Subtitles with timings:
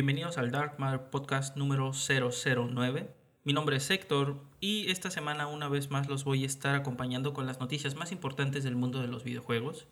[0.00, 3.14] Bienvenidos al Dark Matter Podcast número 009.
[3.44, 7.34] Mi nombre es Héctor y esta semana una vez más los voy a estar acompañando
[7.34, 9.88] con las noticias más importantes del mundo de los videojuegos.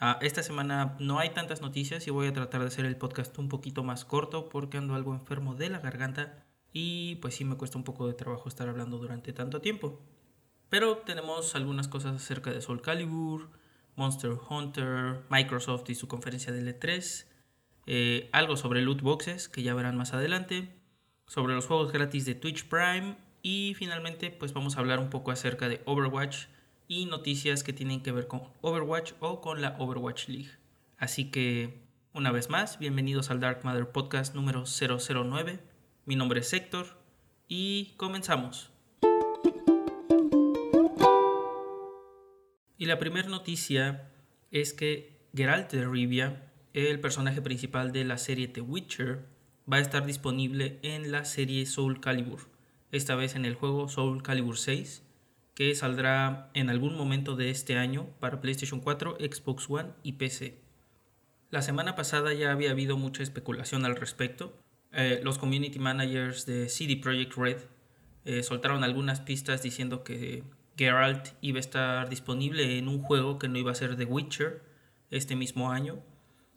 [0.00, 3.38] Ah, esta semana no hay tantas noticias y voy a tratar de hacer el podcast
[3.38, 7.56] un poquito más corto porque ando algo enfermo de la garganta y pues sí me
[7.56, 10.00] cuesta un poco de trabajo estar hablando durante tanto tiempo.
[10.70, 13.48] Pero tenemos algunas cosas acerca de Soul Calibur,
[13.94, 17.26] Monster Hunter, Microsoft y su conferencia de L3,
[17.86, 20.68] eh, algo sobre loot boxes que ya verán más adelante,
[21.26, 25.30] sobre los juegos gratis de Twitch Prime y finalmente pues vamos a hablar un poco
[25.30, 26.46] acerca de Overwatch
[26.88, 30.50] y noticias que tienen que ver con Overwatch o con la Overwatch League.
[30.98, 35.60] Así que una vez más, bienvenidos al Dark Matter Podcast número 009.
[36.06, 36.86] Mi nombre es Héctor
[37.48, 38.70] y comenzamos.
[42.78, 44.10] Y la primera noticia
[44.50, 46.45] es que Geralt de Rivia
[46.76, 49.24] el personaje principal de la serie The Witcher,
[49.70, 52.50] va a estar disponible en la serie Soul Calibur,
[52.92, 55.02] esta vez en el juego Soul Calibur 6,
[55.54, 60.58] que saldrá en algún momento de este año para PlayStation 4, Xbox One y PC.
[61.50, 64.54] La semana pasada ya había habido mucha especulación al respecto.
[64.92, 67.56] Eh, los community managers de CD Projekt Red
[68.26, 70.42] eh, soltaron algunas pistas diciendo que
[70.76, 74.62] Geralt iba a estar disponible en un juego que no iba a ser The Witcher
[75.10, 76.02] este mismo año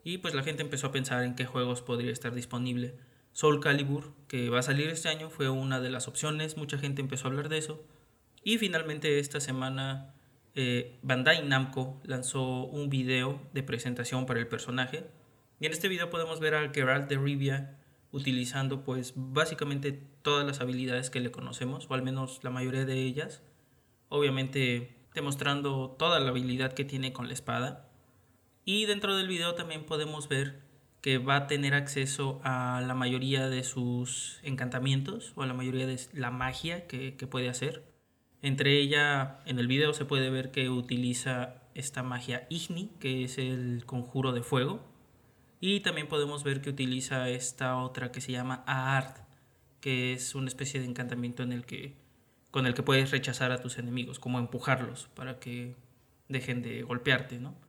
[0.04, 2.96] y pues la gente empezó a pensar en qué juegos podría estar disponible.
[3.32, 7.02] Soul Calibur, que va a salir este año, fue una de las opciones, mucha gente
[7.02, 7.84] empezó a hablar de eso.
[8.44, 10.14] Y finalmente esta semana
[10.56, 15.06] eh, Bandai Namco lanzó un video de presentación para el personaje.
[15.60, 17.78] Y en este video podemos ver a Geralt de Rivia
[18.12, 23.04] utilizando pues básicamente todas las habilidades que le conocemos, o al menos la mayoría de
[23.04, 23.42] ellas.
[24.08, 27.89] Obviamente demostrando toda la habilidad que tiene con la espada.
[28.72, 30.60] Y dentro del video también podemos ver
[31.02, 35.88] que va a tener acceso a la mayoría de sus encantamientos o a la mayoría
[35.88, 37.84] de la magia que, puede hacer.
[38.44, 43.40] Entre ella, en el video se puede ver que utiliza esta magia Igni, que es
[43.40, 44.86] el conjuro de fuego.
[45.60, 49.16] Y también podemos ver que utiliza esta otra que se llama Aard,
[49.82, 51.96] que es una especie de encantamiento en el que,
[52.52, 55.76] con el que puedes rechazar a tus enemigos, como empujarlos para que
[56.28, 57.68] dejen de golpearte, ¿no?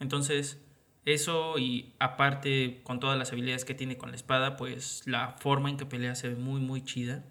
[0.00, 0.60] Entonces,
[1.04, 5.70] eso y aparte con todas las habilidades que tiene con la espada, pues la forma
[5.70, 7.24] en que pelea se ve muy muy chida.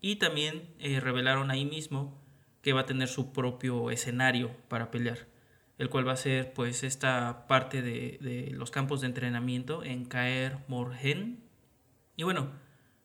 [0.00, 2.18] Y también eh, revelaron ahí mismo
[2.62, 5.28] que va a tener su propio escenario para pelear,
[5.78, 10.04] el cual va a ser pues esta parte de, de los campos de entrenamiento en
[10.06, 11.44] Caer Morhen.
[12.16, 12.50] Y bueno,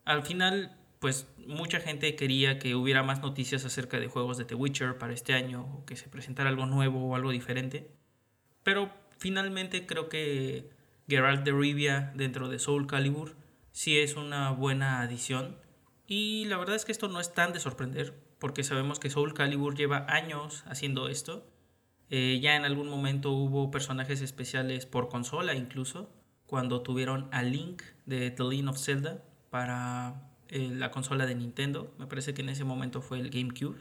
[0.05, 4.55] al final pues mucha gente quería que hubiera más noticias acerca de juegos de The
[4.55, 7.91] Witcher para este año, o que se presentara algo nuevo o algo diferente.
[8.63, 10.69] Pero finalmente creo que
[11.07, 13.35] Geralt de Rivia dentro de Soul Calibur
[13.71, 15.57] sí es una buena adición.
[16.07, 19.33] Y la verdad es que esto no es tan de sorprender, porque sabemos que Soul
[19.33, 21.45] Calibur lleva años haciendo esto.
[22.09, 26.09] Eh, ya en algún momento hubo personajes especiales por consola incluso,
[26.45, 31.93] cuando tuvieron a Link de The Legend of Zelda para eh, la consola de Nintendo.
[31.97, 33.79] Me parece que en ese momento fue el GameCube.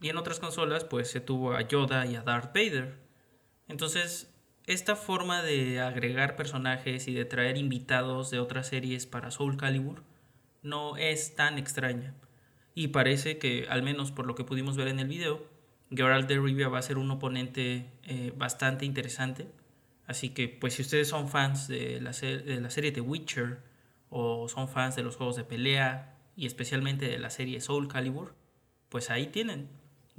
[0.00, 3.05] Y en otras consolas pues se tuvo a Yoda y a Darth Vader.
[3.68, 4.32] Entonces,
[4.66, 10.02] esta forma de agregar personajes y de traer invitados de otras series para Soul Calibur
[10.62, 12.14] no es tan extraña.
[12.74, 15.46] Y parece que, al menos por lo que pudimos ver en el video,
[15.90, 19.48] Geralt de Rivia va a ser un oponente eh, bastante interesante.
[20.06, 23.60] Así que, pues, si ustedes son fans de la, de la serie The Witcher
[24.10, 28.34] o son fans de los juegos de pelea y especialmente de la serie Soul Calibur,
[28.88, 29.68] pues ahí tienen.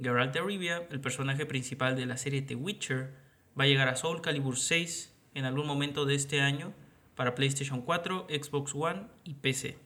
[0.00, 3.27] Geralt de Rivia, el personaje principal de la serie The Witcher,
[3.58, 6.72] va a llegar a Soul Calibur 6 en algún momento de este año
[7.14, 9.76] para PlayStation 4, Xbox One y PC.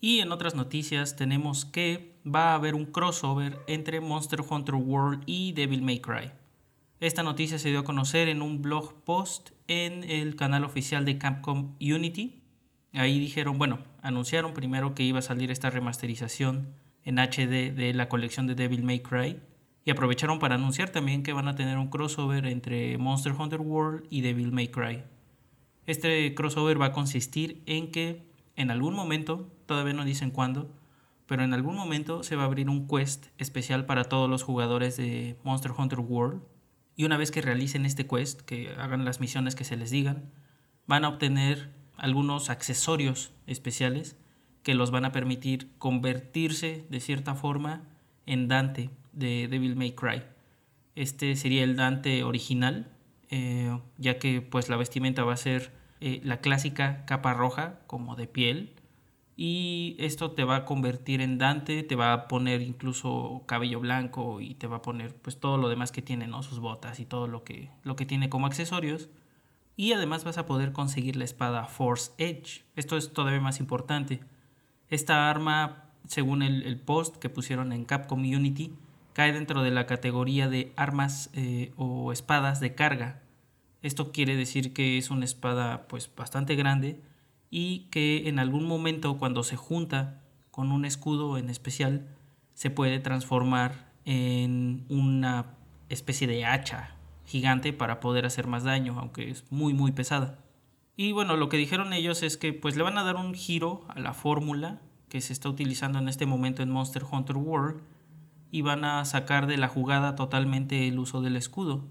[0.00, 5.24] Y en otras noticias tenemos que va a haber un crossover entre Monster Hunter World
[5.26, 6.30] y Devil May Cry.
[7.00, 11.18] Esta noticia se dio a conocer en un blog post en el canal oficial de
[11.18, 12.40] Capcom Unity.
[12.92, 16.74] Ahí dijeron, bueno, anunciaron primero que iba a salir esta remasterización
[17.04, 19.40] en HD de la colección de Devil May Cry
[19.86, 24.04] y aprovecharon para anunciar también que van a tener un crossover entre Monster Hunter World
[24.10, 25.04] y Devil May Cry.
[25.86, 30.68] Este crossover va a consistir en que en algún momento, todavía no dicen cuándo,
[31.26, 34.96] pero en algún momento se va a abrir un quest especial para todos los jugadores
[34.96, 36.42] de Monster Hunter World.
[36.96, 40.32] Y una vez que realicen este quest, que hagan las misiones que se les digan,
[40.88, 44.16] van a obtener algunos accesorios especiales
[44.64, 47.84] que los van a permitir convertirse de cierta forma
[48.26, 50.22] en Dante de Devil May Cry.
[50.94, 52.88] Este sería el Dante original,
[53.30, 58.14] eh, ya que pues la vestimenta va a ser eh, la clásica capa roja como
[58.14, 58.76] de piel
[59.36, 64.40] y esto te va a convertir en Dante, te va a poner incluso cabello blanco
[64.40, 66.42] y te va a poner pues todo lo demás que tiene, ¿no?
[66.42, 69.10] Sus botas y todo lo que, lo que tiene como accesorios.
[69.76, 72.64] Y además vas a poder conseguir la espada Force Edge.
[72.76, 74.20] Esto es todavía más importante.
[74.88, 78.72] Esta arma, según el, post que pusieron en Capcom Unity,
[79.16, 83.22] cae dentro de la categoría de armas eh, o espadas de carga.
[83.80, 87.00] Esto quiere decir que es una espada pues bastante grande
[87.48, 90.20] y que en algún momento cuando se junta
[90.50, 92.06] con un escudo en especial
[92.52, 95.46] se puede transformar en una
[95.88, 100.40] especie de hacha gigante para poder hacer más daño, aunque es muy muy pesada.
[100.94, 103.86] Y bueno, lo que dijeron ellos es que pues le van a dar un giro
[103.88, 107.80] a la fórmula que se está utilizando en este momento en Monster Hunter World
[108.50, 111.84] y van a sacar de la jugada totalmente el uso del escudo.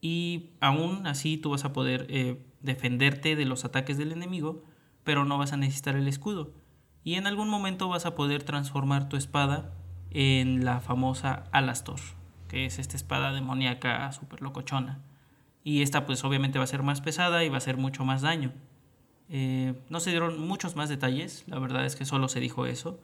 [0.00, 4.64] Y aún así tú vas a poder eh, defenderte de los ataques del enemigo,
[5.04, 6.52] pero no vas a necesitar el escudo.
[7.04, 9.72] Y en algún momento vas a poder transformar tu espada
[10.10, 12.00] en la famosa Alastor,
[12.48, 15.00] que es esta espada demoníaca super locochona.
[15.62, 18.22] Y esta pues obviamente va a ser más pesada y va a hacer mucho más
[18.22, 18.52] daño.
[19.28, 22.98] Eh, no se dieron muchos más detalles, la verdad es que solo se dijo eso.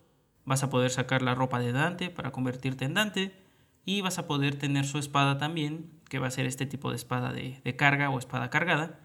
[0.47, 3.37] Vas a poder sacar la ropa de Dante para convertirte en Dante
[3.85, 6.97] y vas a poder tener su espada también, que va a ser este tipo de
[6.97, 9.01] espada de carga o espada cargada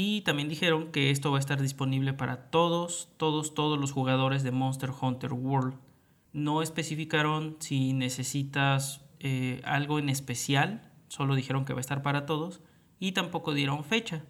[0.00, 4.44] y también dijeron que esto va a estar disponible para todos, todos, todos los jugadores
[4.44, 5.74] de Monster Hunter World.
[6.32, 12.26] No especificaron si necesitas eh, algo en especial, solo dijeron que va a estar para
[12.26, 12.60] todos
[13.00, 14.24] y tampoco dieron fecha.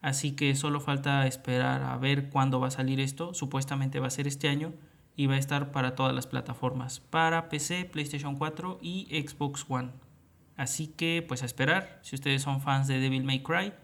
[0.00, 3.34] Así que solo falta esperar a ver cuándo va a salir esto.
[3.34, 4.74] Supuestamente va a ser este año
[5.18, 9.90] y va a estar para todas las plataformas, para PC, PlayStation 4 y Xbox One.
[10.56, 13.74] Así que pues a esperar, si ustedes son fans de Devil May Cry,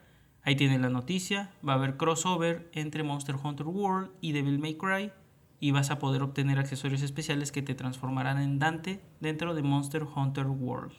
[0.44, 4.74] Ahí tienen la noticia, va a haber crossover entre Monster Hunter World y Devil May
[4.74, 5.10] Cry
[5.58, 10.02] y vas a poder obtener accesorios especiales que te transformarán en Dante dentro de Monster
[10.02, 10.92] Hunter World.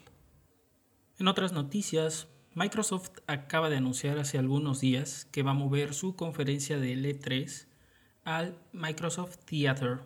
[1.20, 6.16] En otras noticias, Microsoft acaba de anunciar hace algunos días que va a mover su
[6.16, 7.68] conferencia de L3
[8.24, 10.00] al Microsoft Theater.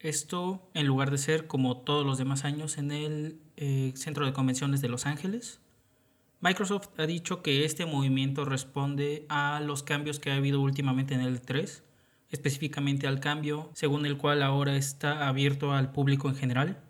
[0.00, 4.32] Esto en lugar de ser como todos los demás años en el eh, Centro de
[4.32, 5.60] Convenciones de Los Ángeles,
[6.40, 11.20] Microsoft ha dicho que este movimiento responde a los cambios que ha habido últimamente en
[11.20, 11.82] el 3,
[12.30, 16.80] específicamente al cambio según el cual ahora está abierto al público en general.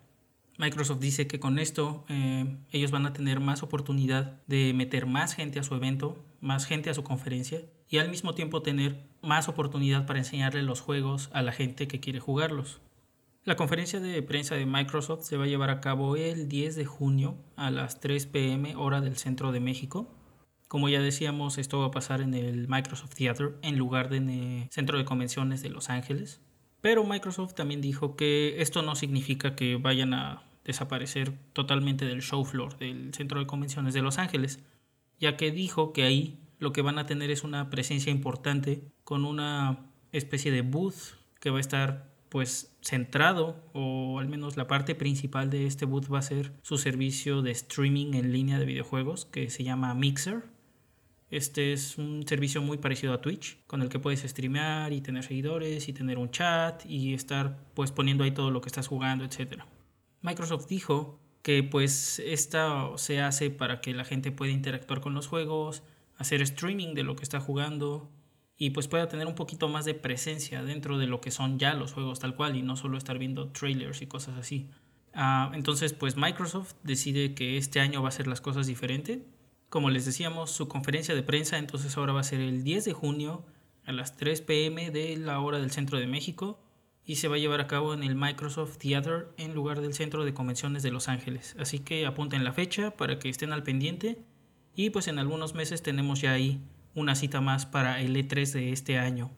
[0.59, 5.33] Microsoft dice que con esto eh, ellos van a tener más oportunidad de meter más
[5.33, 9.47] gente a su evento, más gente a su conferencia y al mismo tiempo tener más
[9.47, 12.81] oportunidad para enseñarle los juegos a la gente que quiere jugarlos.
[13.45, 16.85] La conferencia de prensa de Microsoft se va a llevar a cabo el 10 de
[16.85, 20.13] junio a las 3 pm hora del centro de México.
[20.67, 24.97] Como ya decíamos, esto va a pasar en el Microsoft Theater en lugar del centro
[24.97, 26.41] de convenciones de Los Ángeles.
[26.81, 32.43] Pero Microsoft también dijo que esto no significa que vayan a desaparecer totalmente del show
[32.45, 34.59] floor del centro de convenciones de Los Ángeles,
[35.17, 39.23] ya que dijo que ahí lo que van a tener es una presencia importante con
[39.23, 44.95] una especie de booth que va a estar pues centrado o al menos la parte
[44.95, 49.25] principal de este boot va a ser su servicio de streaming en línea de videojuegos
[49.25, 50.43] que se llama Mixer.
[51.31, 55.23] Este es un servicio muy parecido a Twitch, con el que puedes streamear y tener
[55.23, 59.25] seguidores y tener un chat y estar pues poniendo ahí todo lo que estás jugando,
[59.25, 59.63] etc.
[60.21, 65.27] Microsoft dijo que pues esta se hace para que la gente pueda interactuar con los
[65.27, 65.83] juegos,
[66.17, 68.09] hacer streaming de lo que está jugando,
[68.61, 71.73] y pues pueda tener un poquito más de presencia dentro de lo que son ya
[71.73, 74.69] los juegos tal cual y no solo estar viendo trailers y cosas así.
[75.13, 79.25] Ah, entonces pues Microsoft decide que este año va a ser las cosas diferente.
[79.69, 82.93] Como les decíamos, su conferencia de prensa entonces ahora va a ser el 10 de
[82.93, 83.45] junio
[83.85, 86.59] a las 3 pm de la hora del centro de México
[87.05, 90.25] y se va a llevar a cabo en el Microsoft Theater en lugar del centro
[90.25, 91.55] de convenciones de Los Ángeles.
[91.57, 94.21] Así que apunten la fecha para que estén al pendiente
[94.75, 96.61] y pues en algunos meses tenemos ya ahí
[96.95, 99.31] una cita más para el E3 de este año.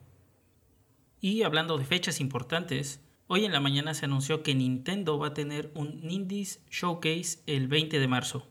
[1.20, 5.34] Y hablando de fechas importantes, hoy en la mañana se anunció que Nintendo va a
[5.34, 8.46] tener un Indies Showcase el 20 de marzo.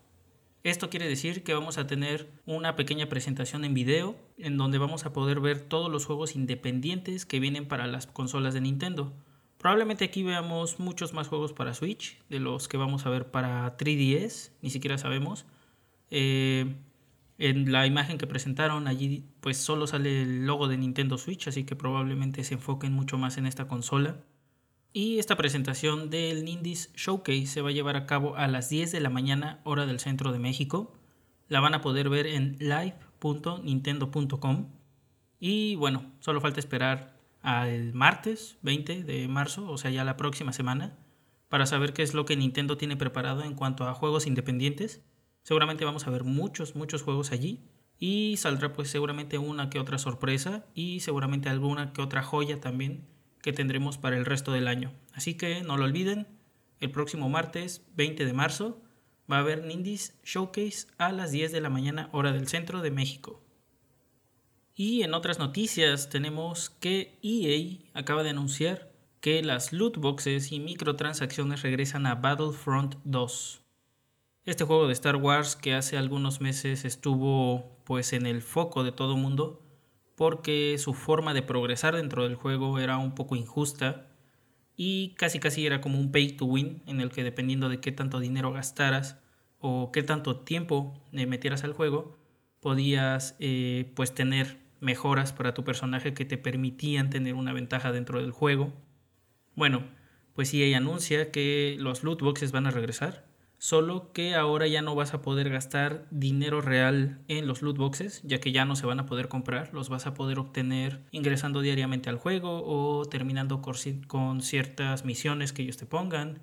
[0.63, 5.05] Esto quiere decir que vamos a tener una pequeña presentación en video en donde vamos
[5.05, 9.12] a poder ver todos los juegos independientes que vienen para las consolas de Nintendo.
[9.58, 13.75] Probablemente aquí veamos muchos más juegos para Switch de los que vamos a ver para
[13.77, 15.46] 3DS, ni siquiera sabemos.
[16.12, 16.75] Eh,
[17.41, 21.63] en la imagen que presentaron allí pues solo sale el logo de Nintendo Switch, así
[21.63, 24.17] que probablemente se enfoquen mucho más en esta consola.
[24.93, 28.91] Y esta presentación del Nindies Showcase se va a llevar a cabo a las 10
[28.91, 30.93] de la mañana hora del centro de México.
[31.48, 34.67] La van a poder ver en live.nintendo.com.
[35.39, 40.53] Y bueno, solo falta esperar al martes 20 de marzo, o sea, ya la próxima
[40.53, 40.95] semana,
[41.50, 45.01] para saber qué es lo que Nintendo tiene preparado en cuanto a juegos independientes.
[45.43, 47.60] Seguramente vamos a ver muchos, muchos juegos allí.
[47.98, 53.07] Y saldrá pues seguramente una que otra sorpresa y seguramente alguna que otra joya también
[53.41, 54.91] que tendremos para el resto del año.
[55.13, 56.27] Así que no lo olviden,
[56.79, 58.81] el próximo martes 20 de marzo
[59.31, 62.91] va a haber Nindies Showcase a las 10 de la mañana hora del centro de
[62.91, 63.41] México.
[64.75, 70.60] Y en otras noticias tenemos que EA acaba de anunciar que las loot boxes y
[70.60, 73.60] microtransacciones regresan a Battlefront 2.
[74.43, 78.91] Este juego de Star Wars que hace algunos meses estuvo pues en el foco de
[78.91, 79.62] todo mundo
[80.15, 84.07] porque su forma de progresar dentro del juego era un poco injusta
[84.75, 87.91] y casi casi era como un pay to win en el que dependiendo de qué
[87.91, 89.19] tanto dinero gastaras
[89.60, 92.17] o qué tanto tiempo metieras al juego
[92.62, 98.19] podías eh, pues tener mejoras para tu personaje que te permitían tener una ventaja dentro
[98.19, 98.74] del juego.
[99.53, 99.86] Bueno,
[100.33, 103.30] pues EA anuncia que los loot boxes van a regresar
[103.61, 108.23] solo que ahora ya no vas a poder gastar dinero real en los loot boxes,
[108.23, 111.61] ya que ya no se van a poder comprar, los vas a poder obtener ingresando
[111.61, 116.41] diariamente al juego o terminando con ciertas misiones que ellos te pongan,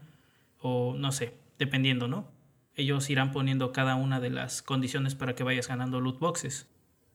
[0.61, 2.29] o no sé, dependiendo, ¿no?
[2.77, 6.69] Ellos irán poniendo cada una de las condiciones para que vayas ganando loot boxes.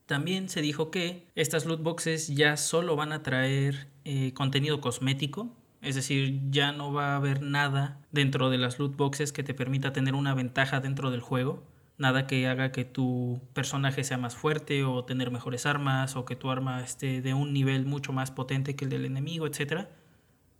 [0.04, 5.56] También se dijo que estas loot boxes ya solo van a traer eh, contenido cosmético,
[5.84, 9.54] es decir, ya no va a haber nada dentro de las loot boxes que te
[9.54, 11.62] permita tener una ventaja dentro del juego.
[11.98, 16.36] Nada que haga que tu personaje sea más fuerte o tener mejores armas o que
[16.36, 19.86] tu arma esté de un nivel mucho más potente que el del enemigo, etc.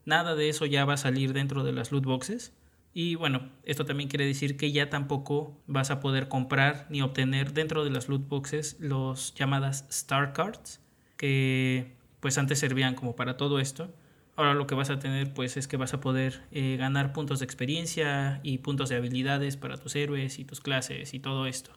[0.04, 2.52] Nada de eso ya va a salir dentro de las loot boxes.
[2.92, 7.52] Y bueno, esto también quiere decir que ya tampoco vas a poder comprar ni obtener
[7.52, 10.80] dentro de las loot boxes los llamadas Star Cards,
[11.16, 13.90] que pues antes servían como para todo esto
[14.36, 17.38] Ahora lo que vas a tener pues es que vas a poder eh, ganar puntos
[17.38, 21.70] de experiencia y puntos de habilidades para tus héroes y tus clases y todo esto.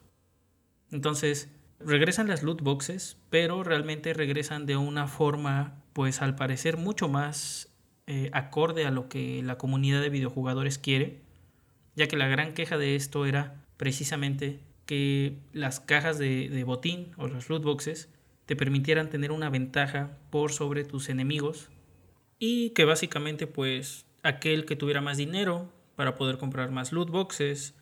[0.90, 7.08] Entonces, regresan las loot boxes, pero realmente regresan de una forma pues al parecer mucho
[7.08, 7.68] más
[8.06, 11.20] eh, acorde a lo que la comunidad de videojugadores quiere,
[11.94, 17.12] ya que la gran queja de esto era precisamente que las cajas de, de botín
[17.18, 18.08] o las loot boxes
[18.46, 21.68] te permitieran tener una ventaja por sobre tus enemigos
[22.38, 27.74] y que básicamente pues aquel que tuviera más dinero para poder comprar más loot boxes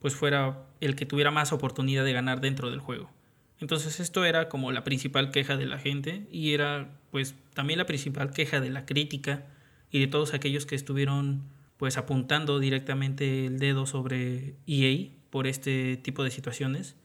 [0.00, 3.10] pues fuera el que tuviera más oportunidad de ganar dentro del juego.
[3.58, 7.86] Entonces esto era como la principal queja de la gente y era pues también la
[7.86, 9.46] principal queja de la crítica
[9.90, 11.42] y de todos aquellos que estuvieron
[11.76, 16.96] pues apuntando directamente el dedo sobre EA por este tipo de situaciones.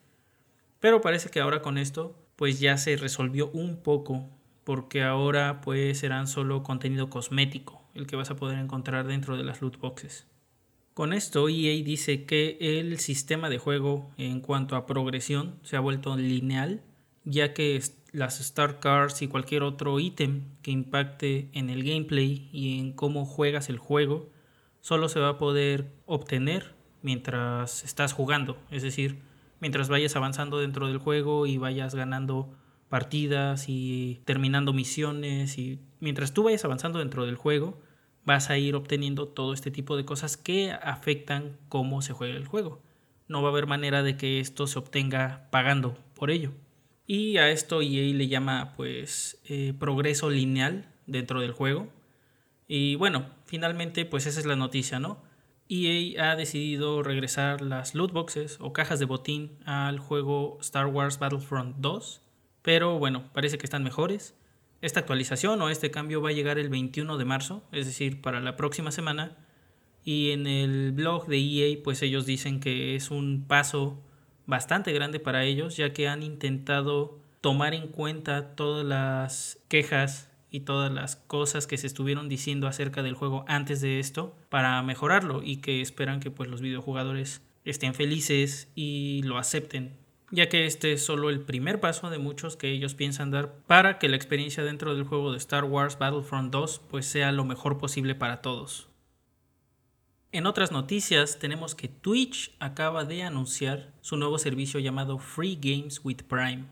[0.80, 4.30] Pero parece que ahora con esto pues ya se resolvió un poco
[4.64, 9.44] porque ahora pues serán solo contenido cosmético el que vas a poder encontrar dentro de
[9.44, 10.26] las loot boxes.
[10.94, 15.80] Con esto EA dice que el sistema de juego en cuanto a progresión se ha
[15.80, 16.82] vuelto lineal,
[17.24, 22.80] ya que las Star Cards y cualquier otro ítem que impacte en el gameplay y
[22.80, 24.30] en cómo juegas el juego
[24.82, 29.20] solo se va a poder obtener mientras estás jugando, es decir,
[29.60, 32.50] mientras vayas avanzando dentro del juego y vayas ganando
[32.90, 37.80] partidas y terminando misiones y mientras tú vayas avanzando dentro del juego
[38.26, 42.48] vas a ir obteniendo todo este tipo de cosas que afectan cómo se juega el
[42.48, 42.82] juego.
[43.28, 46.52] No va a haber manera de que esto se obtenga pagando por ello.
[47.08, 51.88] Y a esto EA le llama pues eh, progreso lineal dentro del juego.
[52.68, 55.24] Y bueno, finalmente pues esa es la noticia, ¿no?
[55.70, 61.20] EA ha decidido regresar las loot boxes o cajas de botín al juego Star Wars
[61.20, 62.22] Battlefront 2
[62.62, 64.36] pero bueno, parece que están mejores.
[64.82, 68.40] Esta actualización o este cambio va a llegar el 21 de marzo, es decir, para
[68.40, 69.38] la próxima semana.
[70.06, 74.02] Y en el blog de EA, pues ellos dicen que es un paso
[74.46, 80.62] bastante grande para ellos, ya que han intentado tomar en cuenta todas las quejas y
[80.62, 85.44] todas las cosas que se estuvieron diciendo acerca del juego antes de esto para mejorarlo
[85.44, 89.94] y que esperan que pues los videojugadores estén felices y lo acepten
[90.32, 93.98] ya que este es solo el primer paso de muchos que ellos piensan dar para
[93.98, 97.78] que la experiencia dentro del juego de Star Wars Battlefront 2 pues sea lo mejor
[97.78, 98.90] posible para todos.
[100.32, 106.02] En otras noticias tenemos que Twitch acaba de anunciar su nuevo servicio llamado Free Games
[106.04, 106.66] with Prime.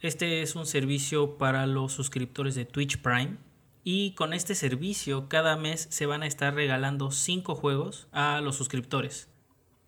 [0.00, 3.38] Este es un servicio para los suscriptores de Twitch Prime
[3.82, 8.56] y con este servicio cada mes se van a estar regalando 5 juegos a los
[8.56, 9.31] suscriptores.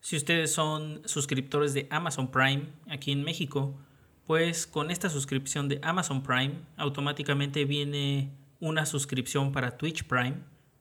[0.04, 3.74] Si ustedes son suscriptores de Amazon Prime aquí en México,
[4.26, 8.30] pues con esta suscripción de Amazon Prime automáticamente viene
[8.60, 10.34] una suscripción para Twitch Prime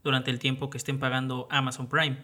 [0.04, 2.18] durante el tiempo que estén pagando Amazon Prime.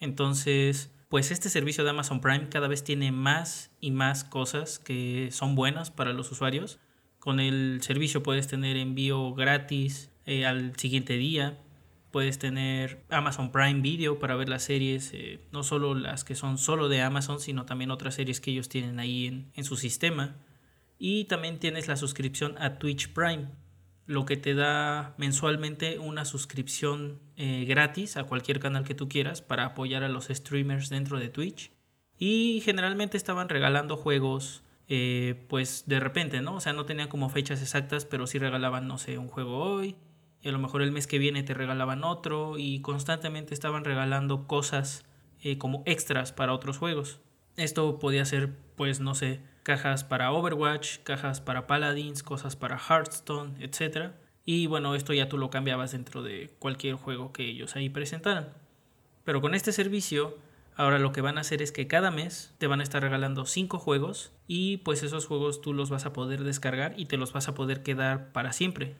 [0.00, 5.28] Entonces, pues este servicio de Amazon Prime cada vez tiene más y más cosas que
[5.32, 6.78] son buenas para los usuarios.
[7.18, 11.58] Con el servicio puedes tener envío gratis eh, al siguiente día.
[12.10, 16.58] Puedes tener Amazon Prime Video para ver las series, eh, no solo las que son
[16.58, 20.36] solo de Amazon, sino también otras series que ellos tienen ahí en, en su sistema.
[20.98, 23.48] Y también tienes la suscripción a Twitch Prime,
[24.10, 29.40] lo que te da mensualmente una suscripción eh, gratis a cualquier canal que tú quieras
[29.40, 31.70] para apoyar a los streamers dentro de Twitch.
[32.18, 36.56] Y generalmente estaban regalando juegos, eh, pues de repente, ¿no?
[36.56, 39.94] O sea, no tenían como fechas exactas, pero sí regalaban, no sé, un juego hoy.
[40.42, 42.58] Y a lo mejor el mes que viene te regalaban otro.
[42.58, 45.04] Y constantemente estaban regalando cosas
[45.42, 47.20] eh, como extras para otros juegos.
[47.56, 53.54] Esto podía ser, pues, no sé, cajas para Overwatch, cajas para Paladins, cosas para Hearthstone,
[53.60, 54.12] etc.
[54.44, 58.48] Y bueno, esto ya tú lo cambiabas dentro de cualquier juego que ellos ahí presentaran.
[59.24, 60.38] Pero con este servicio,
[60.76, 63.46] ahora lo que van a hacer es que cada mes te van a estar regalando
[63.46, 67.32] 5 juegos y pues esos juegos tú los vas a poder descargar y te los
[67.32, 68.96] vas a poder quedar para siempre.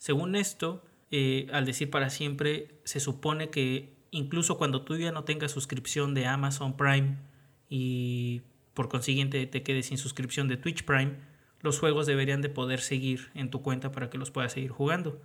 [0.00, 5.24] Según esto, eh, al decir para siempre, se supone que incluso cuando tú ya no
[5.24, 7.18] tengas suscripción de Amazon Prime
[7.68, 8.40] y
[8.72, 11.16] por consiguiente te quedes sin suscripción de Twitch Prime,
[11.60, 15.20] los juegos deberían de poder seguir en tu cuenta para que los puedas seguir jugando.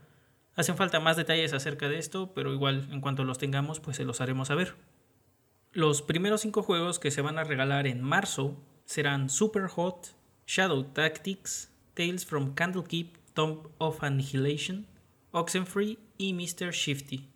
[0.56, 4.04] Hacen falta más detalles acerca de esto, pero igual en cuanto los tengamos, pues se
[4.04, 4.76] los haremos saber.
[5.72, 10.84] Los primeros cinco juegos que se van a regalar en marzo serán Super Hot, Shadow
[10.84, 14.88] Tactics, Tales from Candlekeep, Tomb of Annihilation,
[15.32, 16.72] Oxenfree y Mr.
[16.72, 17.28] Shifty.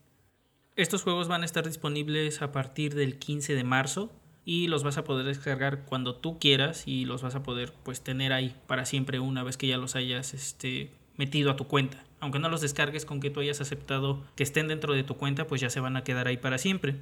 [0.75, 4.11] Estos juegos van a estar disponibles a partir del 15 de marzo
[4.45, 8.01] y los vas a poder descargar cuando tú quieras y los vas a poder pues
[8.01, 12.05] tener ahí para siempre una vez que ya los hayas este, metido a tu cuenta.
[12.21, 15.47] Aunque no los descargues con que tú hayas aceptado que estén dentro de tu cuenta,
[15.47, 16.95] pues ya se van a quedar ahí para siempre.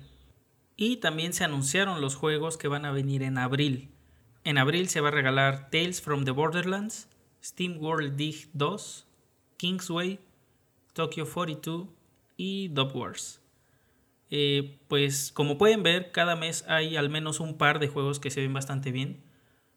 [0.75, 3.91] Y también se anunciaron los juegos que van a venir en abril.
[4.43, 7.07] En abril se va a regalar Tales from the Borderlands,
[7.43, 9.05] Steam World Dig 2,
[9.57, 10.19] Kingsway,
[10.93, 11.87] Tokyo 42
[12.37, 13.41] y Dub Wars.
[14.29, 18.29] Eh, pues como pueden ver, cada mes hay al menos un par de juegos que
[18.29, 19.21] se ven bastante bien.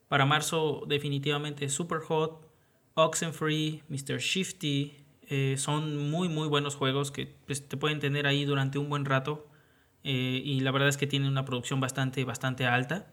[0.09, 2.41] Para marzo definitivamente Super Hot,
[2.95, 4.19] Oxenfree, Mr.
[4.19, 4.97] Shifty,
[5.29, 9.05] eh, son muy muy buenos juegos que pues, te pueden tener ahí durante un buen
[9.05, 9.47] rato
[10.03, 13.07] eh, y la verdad es que tienen una producción bastante bastante alta.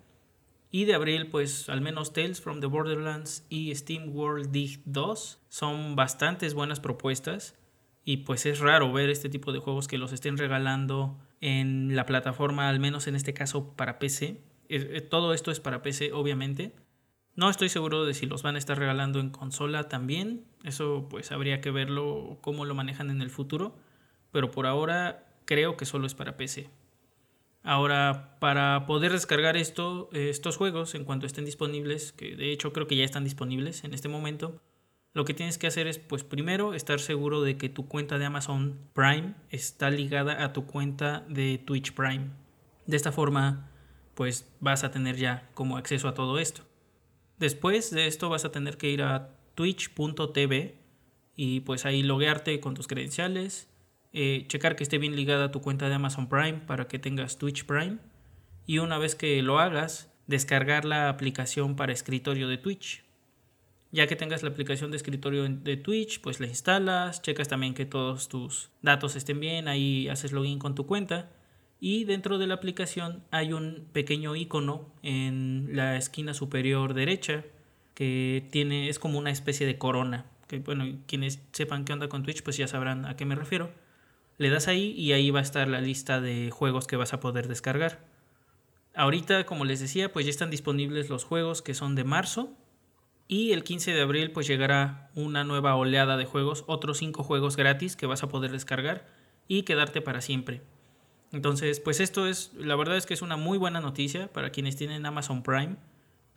[0.78, 5.40] Y de abril, pues al menos Tales from the Borderlands y Steam World Dig 2
[5.50, 7.56] son bastantes buenas propuestas.
[8.06, 12.06] Y pues es raro ver este tipo de juegos que los estén regalando en la
[12.06, 14.40] plataforma, al menos en este caso para PC.
[14.70, 16.76] Eh, todo esto es para PC, obviamente.
[17.34, 20.46] No estoy seguro de si los van a estar regalando en consola también.
[20.64, 23.76] Eso pues habría que verlo cómo lo manejan en el futuro.
[24.32, 26.70] Pero por ahora creo que solo es para PC.
[27.68, 32.88] Ahora, para poder descargar esto, estos juegos en cuanto estén disponibles, que de hecho creo
[32.88, 34.62] que ya están disponibles en este momento,
[35.12, 38.24] lo que tienes que hacer es, pues primero, estar seguro de que tu cuenta de
[38.24, 42.30] Amazon Prime está ligada a tu cuenta de Twitch Prime.
[42.86, 43.70] De esta forma,
[44.16, 46.62] pues vas a tener ya como acceso a todo esto.
[47.38, 50.80] Después de esto vas a tener que ir a twitch.tv
[51.36, 53.68] y pues ahí loguearte con tus credenciales,
[54.20, 57.38] eh, checar que esté bien ligada a tu cuenta de Amazon Prime para que tengas
[57.38, 58.00] Twitch Prime
[58.66, 63.04] y una vez que lo hagas, descargar la aplicación para escritorio de Twitch.
[63.92, 67.86] Ya que tengas la aplicación de escritorio de Twitch, pues la instalas, checas también que
[67.86, 71.30] todos tus datos estén bien, ahí haces login con tu cuenta
[71.80, 77.46] y dentro de la aplicación hay un pequeño icono en la esquina superior derecha
[77.94, 82.24] que tiene es como una especie de corona, que bueno, quienes sepan qué onda con
[82.24, 83.86] Twitch pues ya sabrán a qué me refiero.
[84.38, 87.20] Le das ahí y ahí va a estar la lista de juegos que vas a
[87.20, 88.06] poder descargar.
[88.96, 92.52] Ahorita, como les decía, pues ya están disponibles los juegos que son de marzo
[93.28, 97.58] y el 15 de abril pues llegará una nueva oleada de juegos, otros 5 juegos
[97.58, 99.06] gratis que vas a poder descargar
[99.48, 100.62] y quedarte para siempre.
[101.32, 104.76] Entonces, pues esto es, la verdad es que es una muy buena noticia para quienes
[104.76, 105.76] tienen Amazon Prime.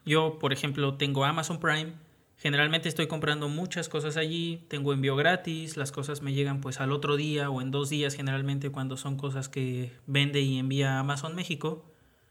[0.04, 1.92] Yo, por ejemplo, tengo Amazon Prime.
[2.40, 6.90] Generalmente estoy comprando muchas cosas allí, tengo envío gratis, las cosas me llegan pues al
[6.90, 11.34] otro día o en dos días generalmente cuando son cosas que vende y envía Amazon
[11.34, 11.84] México.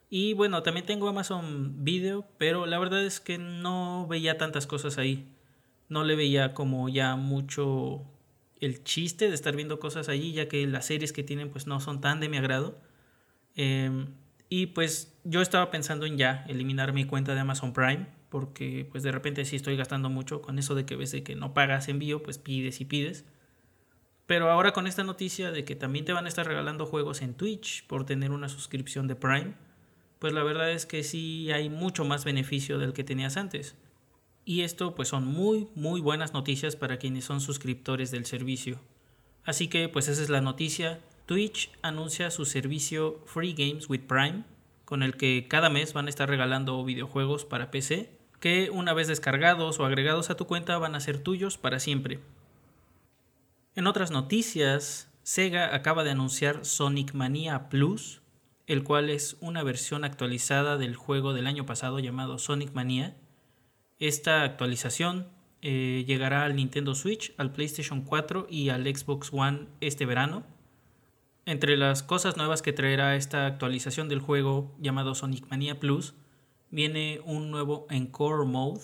[0.10, 4.98] Y bueno, también tengo Amazon Video, pero la verdad es que no veía tantas cosas
[4.98, 5.28] ahí.
[5.90, 8.02] No le veía como ya mucho
[8.60, 11.80] el chiste de estar viendo cosas allí, ya que las series que tienen pues no
[11.80, 12.80] son tan de mi agrado.
[13.56, 14.08] Em,
[14.50, 19.04] y pues yo estaba pensando en ya eliminar mi cuenta de Amazon Prime, porque pues
[19.04, 21.90] de repente sí estoy gastando mucho con eso de que ves de que no pagas
[21.90, 23.26] envío, pues pides y pides.
[24.26, 27.34] Pero ahora con esta noticia de que también te van a estar regalando juegos en
[27.34, 29.56] Twitch por tener una suscripción de Prime,
[30.20, 33.76] pues la verdad es que sí hay mucho más beneficio del que tenías antes.
[34.46, 38.80] Y esto pues son muy muy buenas noticias para quienes son suscriptores del servicio.
[39.44, 41.00] Así que pues esa es la noticia.
[41.26, 44.44] Twitch anuncia su servicio Free Games with Prime,
[44.86, 49.08] con el que cada mes van a estar regalando videojuegos para PC, que una vez
[49.08, 52.20] descargados o agregados a tu cuenta van a ser tuyos para siempre.
[53.76, 58.22] En otras noticias, Sega acaba de anunciar Sonic Mania Plus,
[58.68, 63.16] el cual es una versión actualizada del juego del año pasado llamado Sonic Mania.
[64.00, 65.28] Esta actualización
[65.62, 70.44] eh, llegará al Nintendo Switch, al PlayStation 4 y al Xbox One este verano.
[71.46, 76.14] Entre las cosas nuevas que traerá esta actualización del juego llamado Sonic Mania Plus,
[76.72, 78.82] viene un nuevo Encore Mode,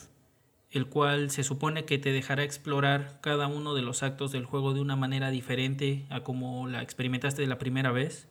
[0.71, 4.73] el cual se supone que te dejará explorar cada uno de los actos del juego
[4.73, 8.27] de una manera diferente a como la experimentaste la primera vez.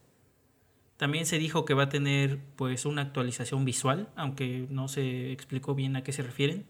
[0.96, 5.74] También se dijo que va a tener pues una actualización visual, aunque no se explicó
[5.74, 6.66] bien a qué se refieren,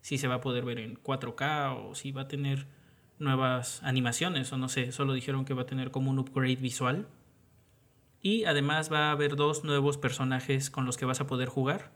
[0.00, 2.66] si se va a poder ver en 4K o si va a tener
[3.18, 7.08] nuevas animaciones o no sé, solo dijeron que va a tener como un upgrade visual.
[8.22, 11.92] Y además va a haber dos nuevos personajes con los que vas a poder jugar.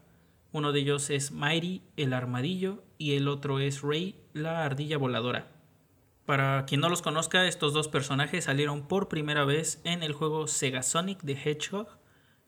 [0.53, 5.53] Uno de ellos es Mighty, el armadillo, y el otro es Ray, la ardilla voladora.
[6.27, 10.47] Para quien no los conozca, estos dos personajes salieron por primera vez en el juego
[10.47, 11.89] Sega Sonic the Hedgehog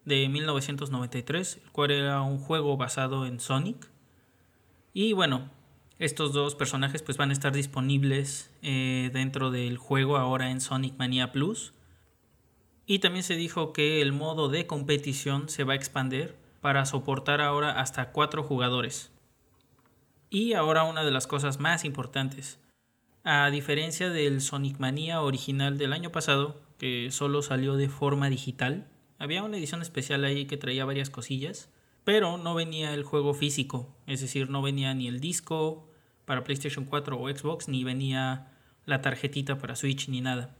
[0.05, 3.91] de 1993, el cual era un juego basado en Sonic.
[4.93, 5.51] Y bueno,
[5.99, 10.99] estos dos personajes pues van a estar disponibles eh, dentro del juego ahora en Sonic
[10.99, 11.73] Mania Plus.
[12.87, 17.43] Y también se dijo que el modo de competición se va a expandir para soportar
[17.43, 19.13] ahora hasta cuatro jugadores.
[20.31, 22.59] Y ahora una de las cosas más importantes.
[23.25, 28.89] A diferencia del Sonic Mania original del año pasado, que solo salió de forma digital,
[29.19, 31.69] había una edición especial ahí que traía varias cosillas,
[32.05, 35.89] pero no venía el juego físico, es decir, no venía ni el disco
[36.25, 38.53] para PlayStation 4 o Xbox, ni venía
[38.87, 40.55] la tarjetita para Switch ni nada.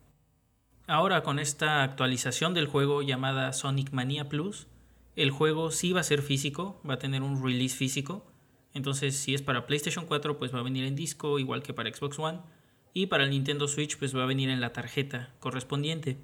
[0.89, 4.67] Ahora con esta actualización del juego llamada Sonic Mania Plus,
[5.17, 8.27] el juego sí va a ser físico, va a tener un release físico.
[8.75, 11.93] Entonces, si es para PlayStation 4, pues va a venir en disco, igual que para
[11.93, 12.41] Xbox One.
[12.95, 16.19] Y para el Nintendo Switch, pues va a venir en la tarjeta correspondiente.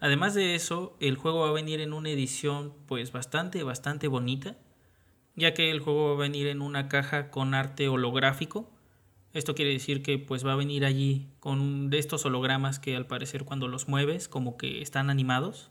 [0.00, 4.56] Además de eso, el juego va a venir en una edición pues bastante, bastante bonita,
[5.34, 8.70] ya que el juego va a venir en una caja con arte holográfico.
[9.32, 13.06] Esto quiere decir que pues va a venir allí con de estos hologramas que al
[13.06, 15.70] parecer cuando los mueves como que están animados.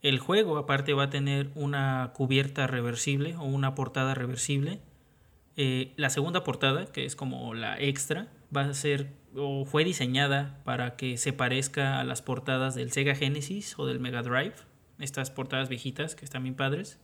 [0.00, 4.80] El juego aparte va a tener una cubierta reversible o una portada reversible.
[5.56, 10.60] Eh, la segunda portada, que es como la extra, va a ser o fue diseñada
[10.64, 14.54] para que se parezca a las portadas del Sega Genesis o del Mega Drive,
[14.98, 16.98] estas portadas viejitas que están bien padres.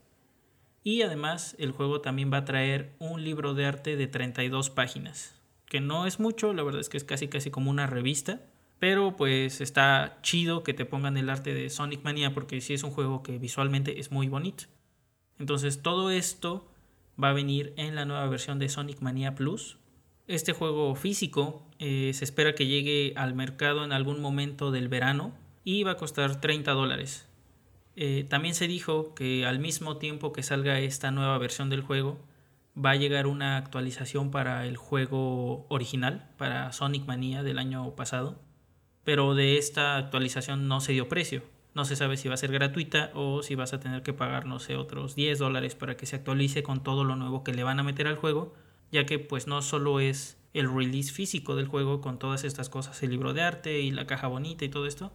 [0.82, 5.40] Y además el juego también va a traer un libro de arte de 32 páginas,
[5.66, 8.40] que no es mucho, la verdad es que es casi casi como una revista,
[8.84, 12.82] pero pues está chido que te pongan el arte de Sonic Mania porque sí es
[12.82, 14.64] un juego que visualmente es muy bonito.
[15.38, 16.70] Entonces todo esto
[17.20, 19.78] va a venir en la nueva versión de Sonic Mania Plus.
[20.26, 25.32] Este juego físico eh, se espera que llegue al mercado en algún momento del verano
[25.64, 27.26] y va a costar 30 dólares.
[27.96, 32.18] Eh, también se dijo que al mismo tiempo que salga esta nueva versión del juego,
[32.76, 38.44] va a llegar una actualización para el juego original, para Sonic Mania del año pasado
[39.04, 41.42] pero de esta actualización no se dio precio.
[41.74, 44.46] No se sabe si va a ser gratuita o si vas a tener que pagar,
[44.46, 47.64] no sé, otros 10 dólares para que se actualice con todo lo nuevo que le
[47.64, 48.54] van a meter al juego,
[48.92, 53.02] ya que pues no solo es el release físico del juego con todas estas cosas,
[53.02, 55.12] el libro de arte y la caja bonita y todo esto,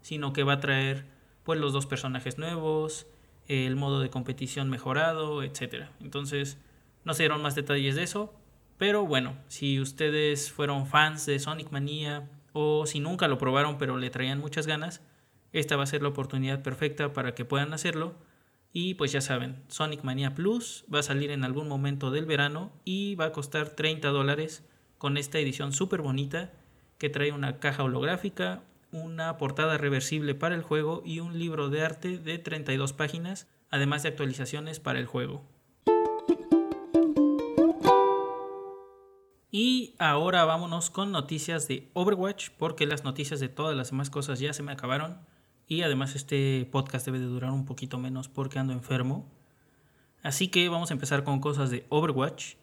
[0.00, 1.06] sino que va a traer
[1.42, 3.06] pues los dos personajes nuevos,
[3.48, 5.86] el modo de competición mejorado, etc.
[6.00, 6.58] Entonces,
[7.04, 8.32] no se dieron más detalles de eso,
[8.78, 13.98] pero bueno, si ustedes fueron fans de Sonic Mania, o si nunca lo probaron pero
[13.98, 15.02] le traían muchas ganas,
[15.52, 18.14] esta va a ser la oportunidad perfecta para que puedan hacerlo.
[18.72, 22.72] Y pues ya saben, Sonic Mania Plus va a salir en algún momento del verano
[22.84, 24.64] y va a costar 30 dólares
[24.96, 26.50] con esta edición súper bonita
[26.96, 31.82] que trae una caja holográfica, una portada reversible para el juego y un libro de
[31.82, 35.44] arte de 32 páginas, además de actualizaciones para el juego.
[39.58, 44.38] Y ahora vámonos con noticias de Overwatch, porque las noticias de todas las demás cosas
[44.38, 45.16] ya se me acabaron.
[45.66, 49.24] Y además este podcast debe de durar un poquito menos porque ando enfermo.
[50.22, 52.56] Así que vamos a empezar con cosas de Overwatch.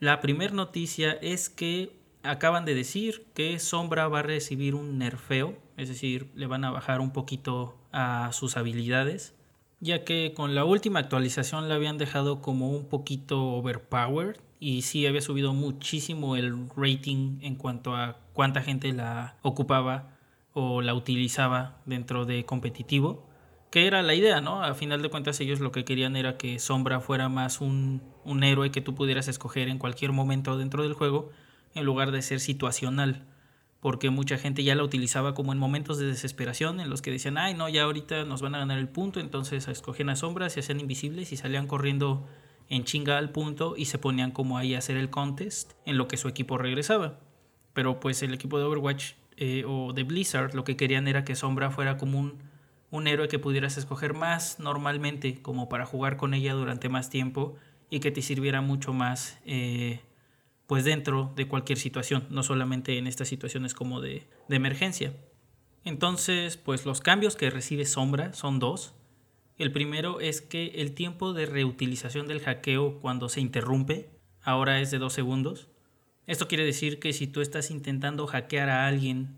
[0.00, 5.56] La primera noticia es que acaban de decir que Sombra va a recibir un nerfeo,
[5.76, 9.36] es decir, le van a bajar un poquito a sus habilidades,
[9.78, 15.06] ya que con la última actualización la habían dejado como un poquito overpowered y sí
[15.06, 20.16] había subido muchísimo el rating en cuanto a cuánta gente la ocupaba
[20.54, 23.28] o la utilizaba dentro de competitivo,
[23.70, 24.62] que era la idea, ¿no?
[24.62, 28.42] A final de cuentas ellos lo que querían era que Sombra fuera más un, un
[28.42, 31.30] héroe que tú pudieras escoger en cualquier momento dentro del juego
[31.74, 33.26] en lugar de ser situacional,
[33.80, 37.36] porque mucha gente ya la utilizaba como en momentos de desesperación en los que decían,
[37.36, 40.60] ay no, ya ahorita nos van a ganar el punto, entonces escogían a sombras, se
[40.60, 42.26] hacían invisibles y salían corriendo
[42.68, 46.08] en chinga al punto y se ponían como ahí a hacer el contest en lo
[46.08, 47.20] que su equipo regresaba.
[47.72, 51.34] Pero pues el equipo de Overwatch eh, o de Blizzard lo que querían era que
[51.34, 52.38] Sombra fuera como un,
[52.90, 57.56] un héroe que pudieras escoger más normalmente, como para jugar con ella durante más tiempo
[57.90, 60.00] y que te sirviera mucho más eh,
[60.66, 65.14] pues dentro de cualquier situación, no solamente en estas situaciones como de, de emergencia.
[65.84, 68.94] Entonces, pues los cambios que recibe Sombra son dos.
[69.58, 74.10] El primero es que el tiempo de reutilización del hackeo cuando se interrumpe
[74.42, 75.68] ahora es de dos segundos.
[76.26, 79.36] Esto quiere decir que si tú estás intentando hackear a alguien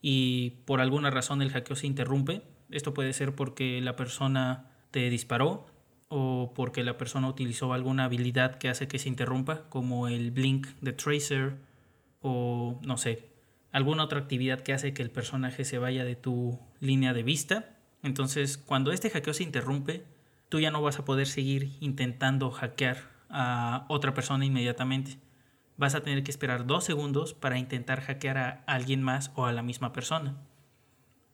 [0.00, 5.10] y por alguna razón el hackeo se interrumpe, esto puede ser porque la persona te
[5.10, 5.66] disparó,
[6.08, 10.66] o porque la persona utilizó alguna habilidad que hace que se interrumpa, como el blink
[10.80, 11.56] de Tracer
[12.20, 13.28] o no sé,
[13.72, 17.77] alguna otra actividad que hace que el personaje se vaya de tu línea de vista.
[18.02, 20.04] Entonces, cuando este hackeo se interrumpe,
[20.48, 25.18] tú ya no vas a poder seguir intentando hackear a otra persona inmediatamente.
[25.76, 29.52] Vas a tener que esperar dos segundos para intentar hackear a alguien más o a
[29.52, 30.36] la misma persona.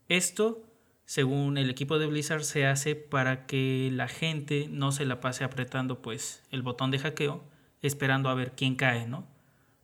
[0.08, 0.64] Esto
[1.06, 5.44] según el equipo de Blizzard, se hace para que la gente no se la pase
[5.44, 7.44] apretando pues el botón de hackeo,
[7.82, 9.26] esperando a ver quién cae, ¿no?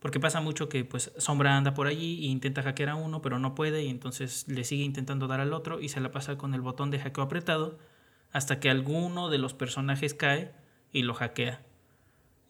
[0.00, 3.38] Porque pasa mucho que pues Sombra anda por allí e intenta hackear a uno, pero
[3.38, 6.54] no puede, y entonces le sigue intentando dar al otro y se la pasa con
[6.54, 7.78] el botón de hackeo apretado
[8.32, 10.52] hasta que alguno de los personajes cae
[10.92, 11.62] y lo hackea.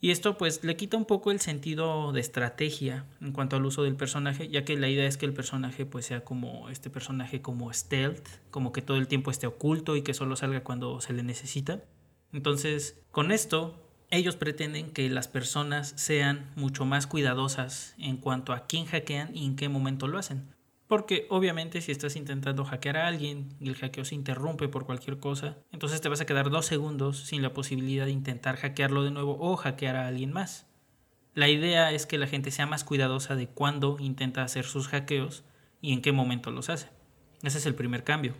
[0.03, 3.83] Y esto pues le quita un poco el sentido de estrategia en cuanto al uso
[3.83, 7.43] del personaje, ya que la idea es que el personaje pues sea como este personaje
[7.43, 11.13] como stealth, como que todo el tiempo esté oculto y que solo salga cuando se
[11.13, 11.83] le necesita.
[12.33, 18.67] Entonces, con esto ellos pretenden que las personas sean mucho más cuidadosas en cuanto a
[18.67, 20.53] quién hackean y en qué momento lo hacen.
[20.87, 25.19] Porque obviamente si estás intentando hackear a alguien y el hackeo se interrumpe por cualquier
[25.19, 29.11] cosa, entonces te vas a quedar dos segundos sin la posibilidad de intentar hackearlo de
[29.11, 30.67] nuevo o hackear a alguien más.
[31.33, 35.45] La idea es que la gente sea más cuidadosa de cuándo intenta hacer sus hackeos
[35.79, 36.89] y en qué momento los hace.
[37.41, 38.35] Ese es el primer cambio.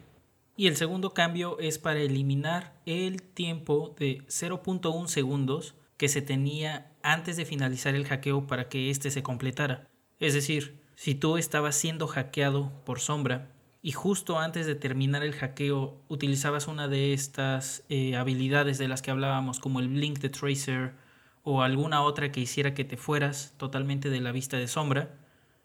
[0.61, 6.91] Y el segundo cambio es para eliminar el tiempo de 0.1 segundos que se tenía
[7.01, 9.87] antes de finalizar el hackeo para que éste se completara.
[10.19, 13.49] Es decir, si tú estabas siendo hackeado por sombra
[13.81, 19.01] y justo antes de terminar el hackeo utilizabas una de estas eh, habilidades de las
[19.01, 20.93] que hablábamos, como el blink de Tracer
[21.41, 25.17] o alguna otra que hiciera que te fueras totalmente de la vista de sombra,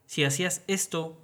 [0.07, 1.21] si hacías esto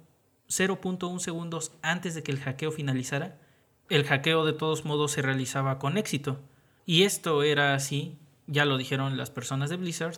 [0.47, 3.39] 0.1 segundos antes de que el hackeo finalizara,
[3.89, 6.39] el hackeo de todos modos se realizaba con éxito.
[6.85, 8.17] Y esto era así,
[8.47, 10.17] ya lo dijeron las personas de Blizzard,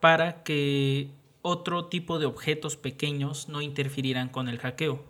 [0.00, 1.10] para que
[1.42, 5.02] otro tipo de objetos pequeños no interferirán con el hackeo.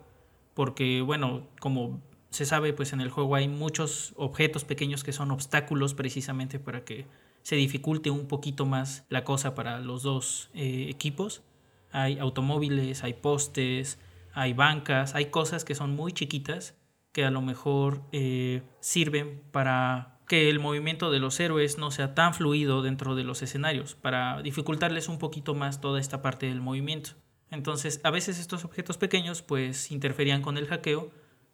[0.54, 5.30] Porque, bueno, como se sabe, pues en el juego hay muchos objetos pequeños que son
[5.30, 7.06] obstáculos precisamente para que
[7.42, 11.42] se dificulte un poquito más la cosa para los dos eh, equipos.
[11.90, 13.98] Hay automóviles, hay postes,
[14.32, 16.74] hay bancas, hay cosas que son muy chiquitas
[17.14, 22.14] que a lo mejor eh, sirven para que el movimiento de los héroes no sea
[22.14, 26.60] tan fluido dentro de los escenarios, para dificultarles un poquito más toda esta parte del
[26.60, 27.10] movimiento.
[27.52, 31.12] Entonces, a veces estos objetos pequeños pues interferían con el hackeo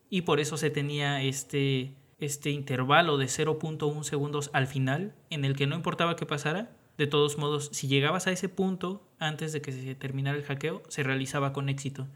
[0.08, 5.56] y por eso se tenía este, este intervalo de 0.1 segundos al final en el
[5.56, 9.60] que no importaba qué pasara, de todos modos, si llegabas a ese punto antes de
[9.60, 12.08] que se terminara el hackeo, se realizaba con éxito.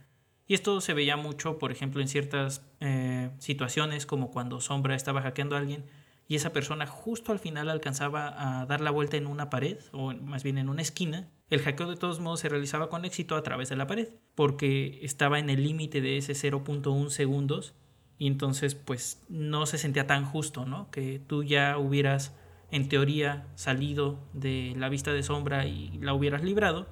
[0.47, 5.23] Y esto se veía mucho, por ejemplo, en ciertas eh, situaciones como cuando Sombra estaba
[5.23, 5.85] hackeando a alguien
[6.27, 10.13] y esa persona justo al final alcanzaba a dar la vuelta en una pared, o
[10.15, 13.43] más bien en una esquina, el hackeo de todos modos se realizaba con éxito a
[13.43, 17.75] través de la pared, porque estaba en el límite de ese 0.1 segundos
[18.17, 20.91] y entonces pues no se sentía tan justo, ¿no?
[20.91, 22.35] Que tú ya hubieras
[22.71, 26.87] en teoría salido de la vista de sombra y la hubieras librado,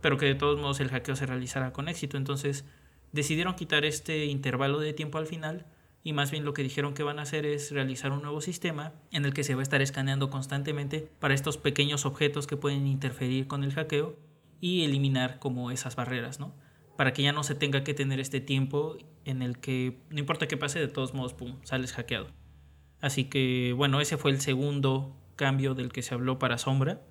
[0.00, 2.16] pero que de todos modos el hackeo se realizara con éxito.
[2.16, 2.64] Entonces
[3.12, 5.66] decidieron quitar este intervalo de tiempo al final
[6.02, 8.94] y más bien lo que dijeron que van a hacer es realizar un nuevo sistema
[9.10, 12.86] en el que se va a estar escaneando constantemente para estos pequeños objetos que pueden
[12.86, 14.16] interferir con el hackeo
[14.60, 16.54] y eliminar como esas barreras, ¿no?
[16.96, 20.48] Para que ya no se tenga que tener este tiempo en el que no importa
[20.48, 22.28] qué pase, de todos modos, pum, sales hackeado.
[23.00, 27.02] Así que bueno, ese fue el segundo cambio del que se habló para Sombra.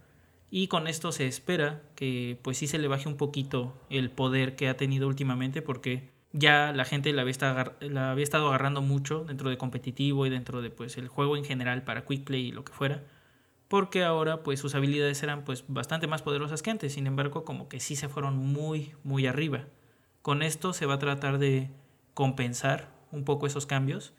[0.50, 4.56] Y con esto se espera que pues sí se le baje un poquito el poder
[4.56, 9.58] que ha tenido últimamente porque ya la gente la había, estado, agarrando mucho dentro de
[9.58, 12.74] competitivo y dentro de pues el juego en general para quick play y lo que
[12.74, 13.04] fuera
[13.68, 16.94] porque ahora pues sus habilidades eran pues bastante más poderosas que antes.
[16.94, 19.66] Sin embargo como que sí se fueron muy muy arriba.
[20.22, 21.70] Con esto se va a tratar de
[22.14, 24.14] compensar un poco esos cambios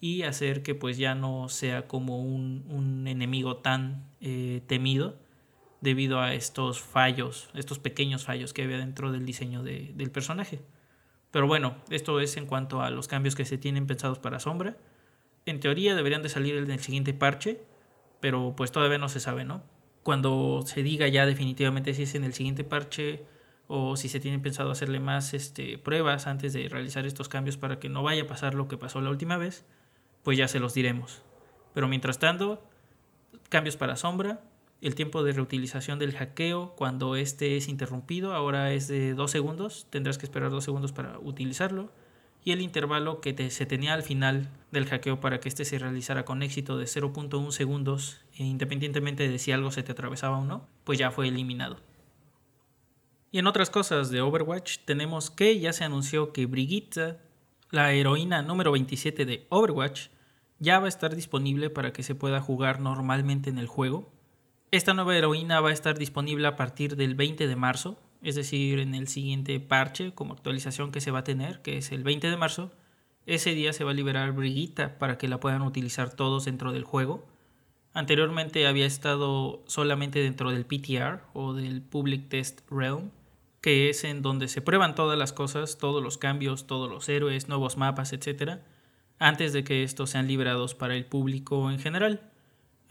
[0.00, 5.16] y hacer que pues ya no sea como un, enemigo tan eh, temido
[5.84, 10.60] debido a estos fallos, estos pequeños fallos que había dentro del diseño del personaje.
[11.30, 14.76] Pero bueno, esto es en cuanto a los cambios que se tienen pensados para Sombra.
[15.46, 17.60] En teoría deberían de salir en el siguiente parche,
[18.20, 19.62] pero pues todavía no se sabe, ¿no?
[20.02, 23.24] Cuando se diga ya definitivamente si es en el siguiente parche
[23.66, 27.78] o si se tienen pensado hacerle más este, pruebas antes de realizar estos cambios para
[27.78, 29.66] que no vaya a pasar lo que pasó la última vez,
[30.22, 31.22] pues ya se los diremos.
[31.74, 32.62] Pero mientras tanto,
[33.50, 34.40] cambios para sombra,
[34.84, 39.86] el tiempo de reutilización del hackeo cuando este es interrumpido ahora es de 2 segundos,
[39.88, 41.90] tendrás que esperar 2 segundos para utilizarlo.
[42.44, 46.26] Y el intervalo que se tenía al final del hackeo para que este se realizara
[46.26, 50.68] con éxito de 0.1 segundos, e independientemente de si algo se te atravesaba o no,
[50.84, 51.78] pues ya fue eliminado.
[53.32, 57.16] Y en otras cosas de Overwatch tenemos que ya se anunció que Brigitte,
[57.70, 60.08] la heroína número 27 de Overwatch,
[60.58, 64.13] ya va a estar disponible para que se pueda jugar normalmente en el juego
[64.76, 68.80] esta nueva heroína va a estar disponible a partir del 20 de marzo, es decir,
[68.80, 72.28] en el siguiente parche como actualización que se va a tener, que es el 20
[72.28, 72.72] de marzo.
[73.24, 76.82] Ese día se va a liberar Brigitta para que la puedan utilizar todos dentro del
[76.82, 77.24] juego.
[77.92, 83.12] Anteriormente había estado solamente dentro del PTR o del Public Test Realm,
[83.60, 87.48] que es en donde se prueban todas las cosas, todos los cambios, todos los héroes,
[87.48, 88.58] nuevos mapas, etc.,
[89.20, 92.33] antes de que estos sean liberados para el público en general.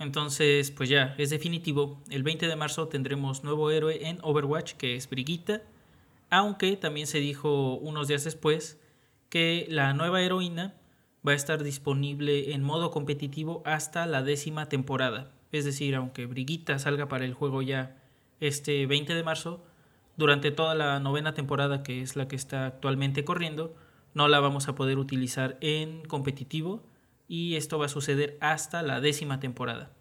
[0.03, 1.97] Entonces, pues ya, es definitivo.
[2.09, 5.63] El 20 de marzo tendremos nuevo héroe en Overwatch, que es Brigitte.
[6.29, 8.79] Aunque también se dijo unos días después
[9.29, 10.75] que la nueva heroína
[11.25, 15.31] va a estar disponible en modo competitivo hasta la décima temporada.
[15.53, 17.95] Es decir, aunque Brigitte salga para el juego ya
[18.41, 19.63] este 20 de marzo,
[20.17, 23.73] durante toda la novena temporada, que es la que está actualmente corriendo,
[24.13, 26.83] no la vamos a poder utilizar en competitivo
[27.27, 29.91] y esto va a suceder hasta la décima temporada.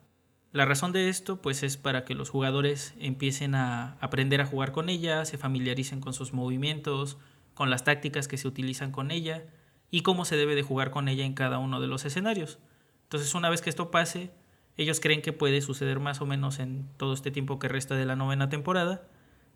[0.52, 4.72] La razón de esto pues es para que los jugadores empiecen a aprender a jugar
[4.72, 7.16] con ella, se familiaricen con sus movimientos,
[7.54, 9.44] con las tácticas que se utilizan con ella
[9.90, 12.58] y cómo se debe de jugar con ella en cada uno de los escenarios.
[13.04, 14.30] Entonces una vez que esto pase,
[14.76, 18.06] ellos creen que puede suceder más o menos en todo este tiempo que resta de
[18.06, 19.02] la novena temporada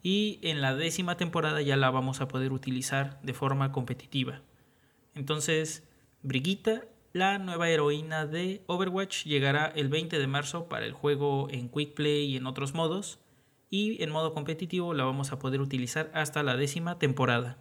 [0.02, 4.40] y en la décima temporada ya la vamos a poder utilizar de forma competitiva.
[5.14, 5.82] Entonces,
[6.22, 6.84] Briguita
[7.16, 11.94] la nueva heroína de Overwatch llegará el 20 de marzo para el juego en Quick
[11.94, 13.18] Play y en otros modos,
[13.70, 17.56] y en modo competitivo la vamos a poder utilizar hasta la décima temporada.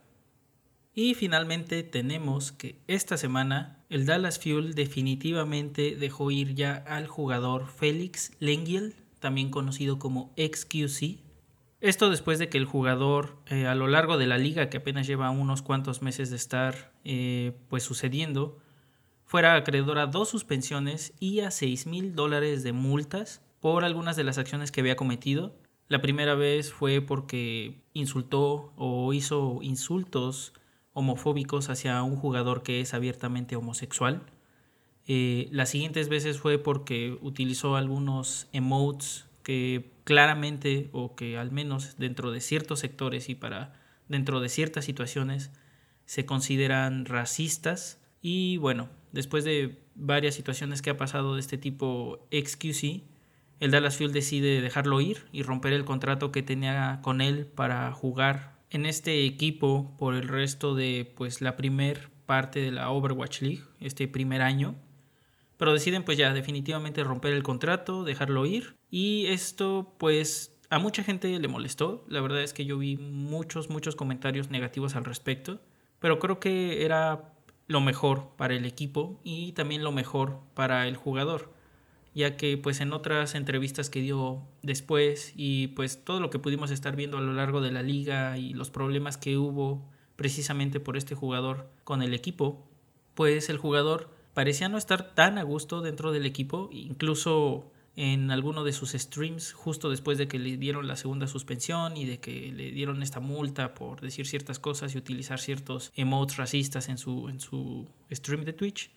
[0.94, 7.68] Y finalmente tenemos que esta semana el Dallas Fuel definitivamente dejó ir ya al jugador
[7.68, 11.20] Félix Lengiel, también conocido como XQC.
[11.80, 15.08] Esto después de que el jugador eh, a lo largo de la liga, que apenas
[15.08, 18.60] lleva unos cuantos meses de estar eh, pues sucediendo,
[19.26, 24.24] fuera acreedor a dos suspensiones y a 6 mil dólares de multas por algunas de
[24.24, 25.56] las acciones que había cometido.
[25.88, 30.54] La primera vez fue porque insultó o hizo insultos
[30.94, 34.24] homofóbicos hacia un jugador que es abiertamente homosexual.
[35.08, 41.98] Eh, las siguientes veces fue porque utilizó algunos emotes que claramente o que al menos
[41.98, 43.74] dentro de ciertos sectores y para
[44.08, 45.52] dentro de ciertas situaciones
[46.06, 52.28] se consideran racistas y bueno, después de varias situaciones que ha pasado de este tipo
[52.32, 53.04] XQC,
[53.60, 57.92] el Dallas Fuel decide dejarlo ir y romper el contrato que tenía con él para
[57.94, 63.42] jugar en este equipo por el resto de pues la primer parte de la Overwatch
[63.42, 64.76] League, este primer año.
[65.58, 71.04] Pero deciden pues ya definitivamente romper el contrato, dejarlo ir y esto pues a mucha
[71.04, 72.04] gente le molestó.
[72.10, 75.62] La verdad es que yo vi muchos muchos comentarios negativos al respecto,
[76.00, 77.35] pero creo que era
[77.68, 81.56] lo mejor para el equipo y también lo mejor para el jugador
[82.16, 86.72] ya que pues en otras entrevistas que dio después y pues todo lo que pudimos
[86.72, 89.86] estar viendo a lo largo de la liga y los problemas que hubo
[90.16, 92.66] precisamente por este jugador con el equipo,
[93.16, 98.64] pues el jugador parecía no estar tan a gusto dentro del equipo, incluso en alguno
[98.64, 102.52] de sus streams, justo después de que le dieron la segunda suspensión y de que
[102.52, 107.30] le dieron esta multa por decir ciertas cosas y utilizar ciertos emotes racistas en su,
[107.30, 108.92] en su stream de Twitch,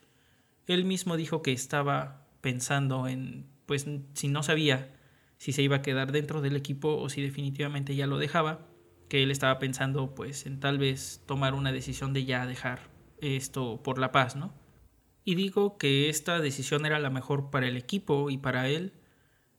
[0.67, 4.95] él mismo dijo que estaba pensando en, pues si no sabía
[5.39, 8.67] si se iba a quedar dentro del equipo o si definitivamente ya lo dejaba,
[9.09, 12.81] que él estaba pensando pues en tal vez tomar una decisión de ya dejar
[13.21, 14.53] esto por la paz, ¿no?
[15.29, 18.95] Y digo que esta decisión era la mejor para el equipo y para él,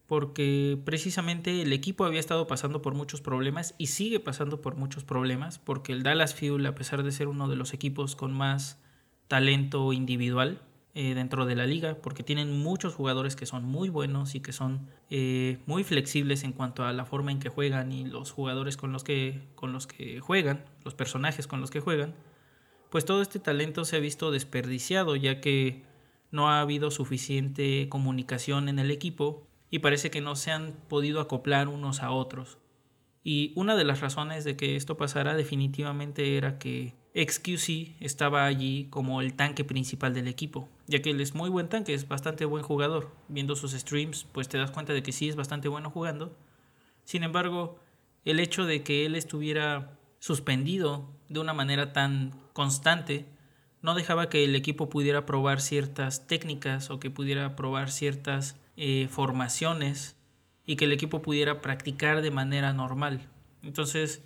[0.07, 5.03] porque precisamente el equipo había estado pasando por muchos problemas y sigue pasando por muchos
[5.03, 8.81] problemas, porque el Dallas Fuel, a pesar de ser uno de los equipos con más
[9.27, 10.59] talento individual
[10.95, 14.53] eh, dentro de la liga, porque tienen muchos jugadores que son muy buenos y que
[14.53, 18.75] son eh, muy flexibles en cuanto a la forma en que juegan y los jugadores
[18.75, 22.15] con los que, con los que juegan, los personajes con los que juegan,
[22.89, 25.83] pues todo este talento se ha visto desperdiciado ya que
[26.31, 31.21] no ha habido suficiente comunicación en el equipo y parece que no se han podido
[31.21, 32.57] acoplar unos a otros.
[33.23, 38.87] Y una de las razones de que esto pasara definitivamente era que XQC estaba allí
[38.89, 42.45] como el tanque principal del equipo, ya que él es muy buen tanque, es bastante
[42.45, 43.11] buen jugador.
[43.27, 46.35] Viendo sus streams, pues te das cuenta de que sí es bastante bueno jugando.
[47.03, 47.79] Sin embargo,
[48.25, 53.25] el hecho de que él estuviera suspendido de una manera tan constante,
[53.81, 59.07] no dejaba que el equipo pudiera probar ciertas técnicas o que pudiera probar ciertas eh,
[59.09, 60.17] formaciones
[60.65, 63.21] y que el equipo pudiera practicar de manera normal.
[63.63, 64.23] Entonces,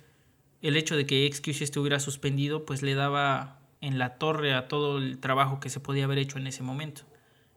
[0.62, 4.98] el hecho de que XQC estuviera suspendido, pues le daba en la torre a todo
[4.98, 7.02] el trabajo que se podía haber hecho en ese momento,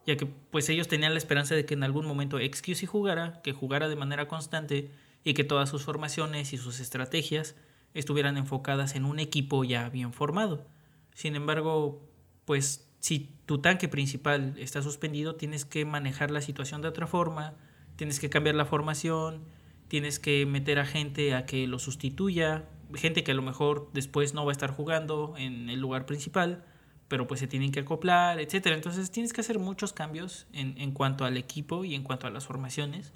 [0.06, 3.52] ya que pues ellos tenían la esperanza de que en algún momento XQC jugara, que
[3.52, 4.92] jugara de manera constante
[5.24, 7.56] y que todas sus formaciones y sus estrategias
[7.94, 10.66] estuvieran enfocadas en un equipo ya bien formado.
[11.14, 12.08] Sin embargo,
[12.46, 17.56] pues si tu tanque principal está suspendido, tienes que manejar la situación de otra forma,
[17.96, 19.46] tienes que cambiar la formación,
[19.88, 22.66] tienes que meter a gente a que lo sustituya,
[22.96, 26.64] gente que a lo mejor después no va a estar jugando en el lugar principal,
[27.08, 28.68] pero pues se tienen que acoplar, etc.
[28.68, 32.30] Entonces tienes que hacer muchos cambios en, en cuanto al equipo y en cuanto a
[32.30, 33.14] las formaciones.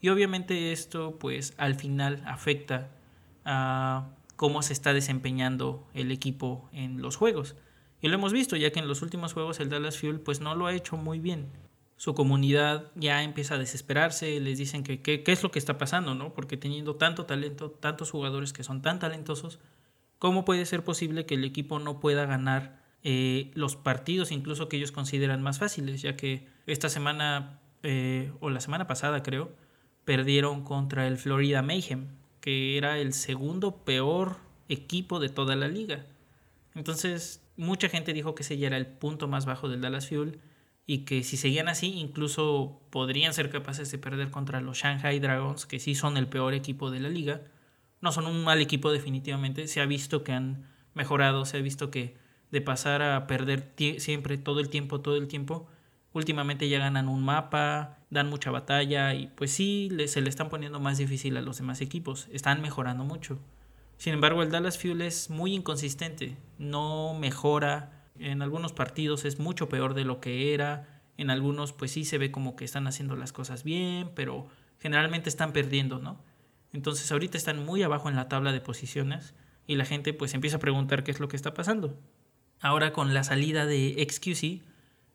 [0.00, 2.90] Y obviamente esto pues al final afecta
[3.44, 7.56] a cómo se está desempeñando el equipo en los juegos.
[8.00, 10.54] Y lo hemos visto, ya que en los últimos juegos el Dallas Fuel pues no
[10.54, 11.46] lo ha hecho muy bien.
[11.96, 16.14] Su comunidad ya empieza a desesperarse, les dicen que qué es lo que está pasando,
[16.14, 16.34] ¿no?
[16.34, 19.60] Porque teniendo tanto talento, tantos jugadores que son tan talentosos,
[20.18, 24.76] ¿cómo puede ser posible que el equipo no pueda ganar eh, los partidos incluso que
[24.76, 26.02] ellos consideran más fáciles?
[26.02, 29.52] Ya que esta semana, eh, o la semana pasada creo,
[30.04, 32.08] perdieron contra el Florida Mayhem,
[32.44, 34.36] que era el segundo peor
[34.68, 36.04] equipo de toda la liga.
[36.74, 40.40] Entonces, mucha gente dijo que ese ya era el punto más bajo del Dallas Fuel
[40.84, 45.64] y que si seguían así, incluso podrían ser capaces de perder contra los Shanghai Dragons,
[45.64, 47.40] que sí son el peor equipo de la liga.
[48.02, 51.90] No son un mal equipo definitivamente, se ha visto que han mejorado, se ha visto
[51.90, 52.14] que
[52.50, 55.66] de pasar a perder siempre todo el tiempo, todo el tiempo,
[56.14, 60.80] últimamente ya ganan un mapa, dan mucha batalla y pues sí, se le están poniendo
[60.80, 63.38] más difícil a los demás equipos, están mejorando mucho.
[63.98, 69.68] Sin embargo, el Dallas Fuel es muy inconsistente, no mejora, en algunos partidos es mucho
[69.68, 73.16] peor de lo que era, en algunos pues sí se ve como que están haciendo
[73.16, 74.46] las cosas bien, pero
[74.78, 76.20] generalmente están perdiendo, ¿no?
[76.72, 79.34] Entonces ahorita están muy abajo en la tabla de posiciones
[79.66, 81.98] y la gente pues empieza a preguntar qué es lo que está pasando.
[82.60, 84.73] Ahora con la salida de XQC,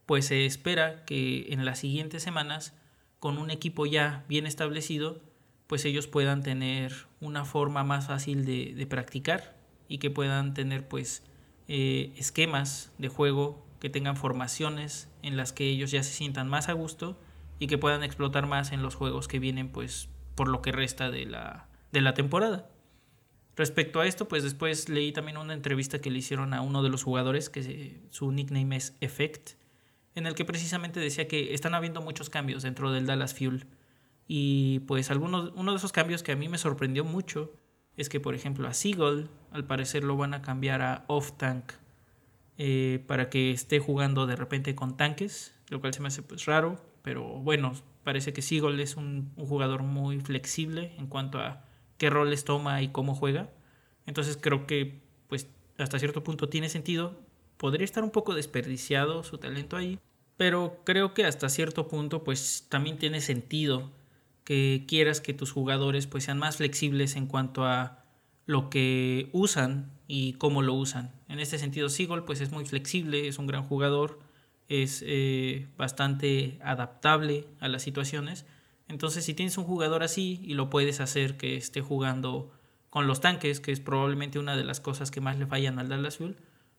[0.10, 2.74] pues se espera que en las siguientes semanas
[3.20, 5.22] con un equipo ya bien establecido,
[5.68, 9.56] pues ellos puedan tener una forma más fácil de, practicar
[9.88, 11.22] y que puedan tener pues
[11.68, 16.70] eh, esquemas de juego, que tengan formaciones en las que ellos ya se sientan más
[16.70, 17.16] a gusto
[17.60, 21.12] y que puedan explotar más en los juegos que vienen pues por lo que resta
[21.12, 22.68] de la, de la temporada.
[23.56, 26.90] Respecto a esto, pues después leí también una entrevista que le hicieron a uno de
[26.90, 29.59] los jugadores, que su nickname es Effect,
[30.20, 33.66] en el que precisamente decía que están habiendo muchos cambios dentro del Dallas Fuel.
[34.28, 37.52] Y pues algunos, uno de esos cambios que a mí me sorprendió mucho
[37.98, 41.74] es que, por ejemplo, a Seagull, al parecer lo van a cambiar a off-tank
[42.58, 46.46] eh, para que esté jugando de repente con tanques, lo cual se me hace pues
[46.46, 51.66] raro, pero bueno, parece que Seagull es un, un jugador muy flexible en cuanto a
[51.98, 53.50] qué roles toma y cómo juega.
[54.06, 55.48] Entonces creo que pues
[55.78, 57.20] hasta cierto punto tiene sentido.
[57.58, 60.00] Podría estar un poco desperdiciado su talento ahí,
[60.40, 63.92] pero creo que hasta cierto punto pues también tiene sentido
[64.46, 68.06] que quieras que tus jugadores pues sean más flexibles en cuanto a
[68.46, 71.12] lo que usan y cómo lo usan.
[71.28, 74.20] En este sentido Seagull pues es muy flexible, es un gran jugador,
[74.70, 78.46] es eh, bastante adaptable a las situaciones.
[78.88, 82.50] Entonces, si tienes un jugador así y lo puedes hacer que esté jugando
[82.90, 85.90] con los tanques, que es probablemente una de las cosas que más le fallan al
[85.90, 86.38] Dallas Fuel,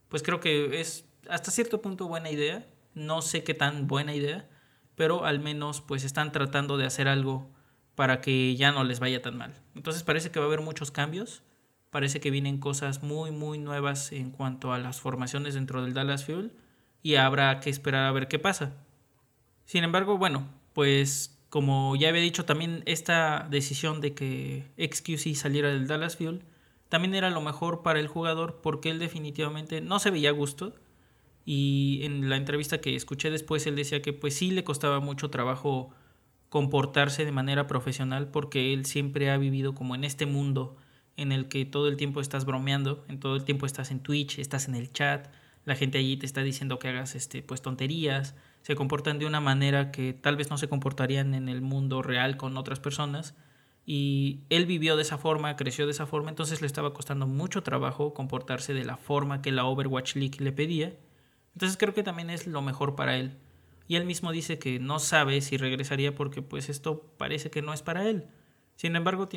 [0.08, 2.66] pues creo que es hasta cierto punto buena idea.
[2.94, 4.48] No sé qué tan buena idea,
[4.96, 7.50] pero al menos pues están tratando de hacer algo
[7.94, 9.54] para que ya no les vaya tan mal.
[9.74, 11.42] Entonces parece que va a haber muchos cambios.
[11.90, 16.24] Parece que vienen cosas muy muy nuevas en cuanto a las formaciones dentro del Dallas
[16.24, 16.52] Fuel
[17.02, 18.72] y habrá que esperar a ver qué pasa.
[19.64, 25.68] Sin embargo, bueno, pues como ya había dicho también esta decisión de que XQC saliera
[25.68, 26.42] del Dallas Fuel
[26.88, 30.74] también era lo mejor para el jugador porque él definitivamente no se veía a gusto
[31.52, 35.30] y en la entrevista que escuché después él decía que pues sí le costaba mucho
[35.30, 35.90] trabajo
[36.48, 40.76] comportarse de manera profesional porque él siempre ha vivido como en este mundo
[41.16, 44.38] en el que todo el tiempo estás bromeando, en todo el tiempo estás en Twitch,
[44.38, 45.26] estás en el chat,
[45.64, 49.40] la gente allí te está diciendo que hagas este pues tonterías, se comportan de una
[49.40, 53.34] manera que tal vez no se comportarían en el mundo real con otras personas
[53.84, 57.64] y él vivió de esa forma, creció de esa forma, entonces le estaba costando mucho
[57.64, 60.94] trabajo comportarse de la forma que la Overwatch League le pedía.
[61.54, 63.38] Entonces creo que también es lo mejor para él.
[63.86, 67.72] Y él mismo dice que no sabe si regresaría porque pues esto parece que no
[67.72, 68.28] es para él.
[68.76, 69.28] Sin embargo,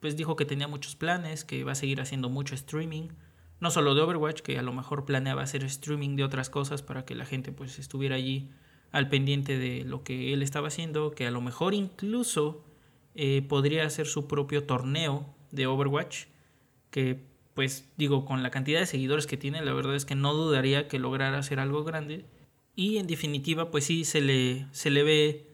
[0.00, 3.08] pues dijo que tenía muchos planes, que va a seguir haciendo mucho streaming,
[3.58, 7.04] no solo de Overwatch, que a lo mejor planeaba hacer streaming de otras cosas para
[7.04, 8.50] que la gente pues estuviera allí
[8.92, 12.64] al pendiente de lo que él estaba haciendo, que a lo mejor incluso
[13.14, 16.26] eh, podría hacer su propio torneo de Overwatch,
[16.90, 20.34] que pues digo, con la cantidad de seguidores que tiene, la verdad es que no
[20.34, 22.24] dudaría que lograra hacer algo grande.
[22.74, 25.52] Y en definitiva, pues sí, se le, se le ve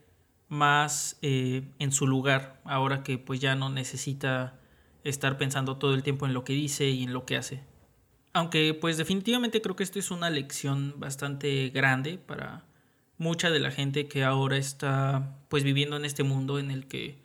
[0.49, 4.59] más eh, en su lugar, ahora que pues ya no necesita
[5.05, 7.63] estar pensando todo el tiempo en lo que dice y en lo que hace.
[8.33, 12.65] Aunque pues definitivamente creo que esto es una lección bastante grande para
[13.17, 17.19] mucha de la gente que ahora está pues viviendo en este mundo en el que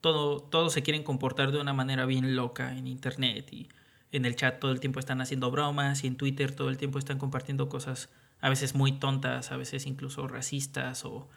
[0.00, 3.68] todo, todos se quieren comportar de una manera bien loca en internet y
[4.12, 6.98] en el chat todo el tiempo están haciendo bromas y en Twitter todo el tiempo
[6.98, 8.10] están compartiendo cosas
[8.40, 11.28] a veces muy tontas, a veces incluso racistas o,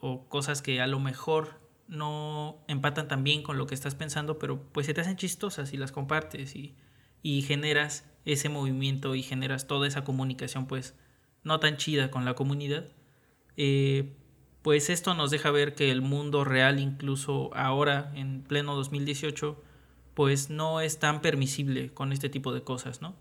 [0.00, 4.38] o cosas que a lo mejor no empatan tan bien con lo que estás pensando,
[4.38, 6.74] pero pues se te hacen chistosas y las compartes y,
[7.22, 10.94] y generas ese movimiento y generas toda esa comunicación pues
[11.42, 12.88] no tan chida con la comunidad.
[13.56, 14.16] Eh,
[14.62, 19.62] pues esto nos deja ver que el mundo real, incluso ahora, en pleno 2018,
[20.14, 23.14] pues no es tan permisible con este tipo de cosas, ¿no?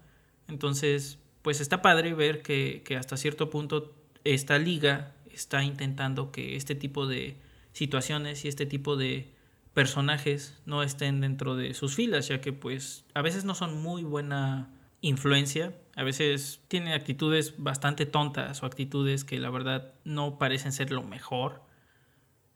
[0.48, 6.56] Entonces, pues está padre ver que, que hasta cierto punto esta liga está intentando que
[6.56, 7.36] este tipo de
[7.74, 9.34] situaciones y este tipo de
[9.74, 14.04] personajes no estén dentro de sus filas, ya que pues a veces no son muy
[14.04, 14.70] buena
[15.02, 15.76] influencia.
[15.96, 21.04] A veces tiene actitudes bastante tontas o actitudes que la verdad no parecen ser lo
[21.04, 21.62] mejor.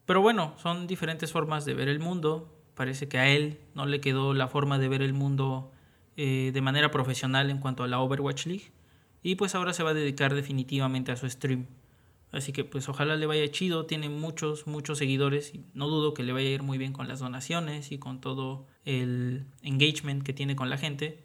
[0.05, 2.56] Pero bueno, son diferentes formas de ver el mundo.
[2.77, 5.71] Parece que a él no le quedó la forma de ver el mundo
[6.15, 8.71] eh, de manera profesional en cuanto a la Overwatch League.
[9.23, 11.65] Y pues ahora se va a dedicar definitivamente a su stream.
[12.31, 13.87] Así que pues ojalá le vaya chido.
[13.87, 15.53] Tiene muchos, muchos seguidores.
[15.73, 18.67] No dudo que le vaya a ir muy bien con las donaciones y con todo
[18.85, 21.23] el engagement que tiene con la gente.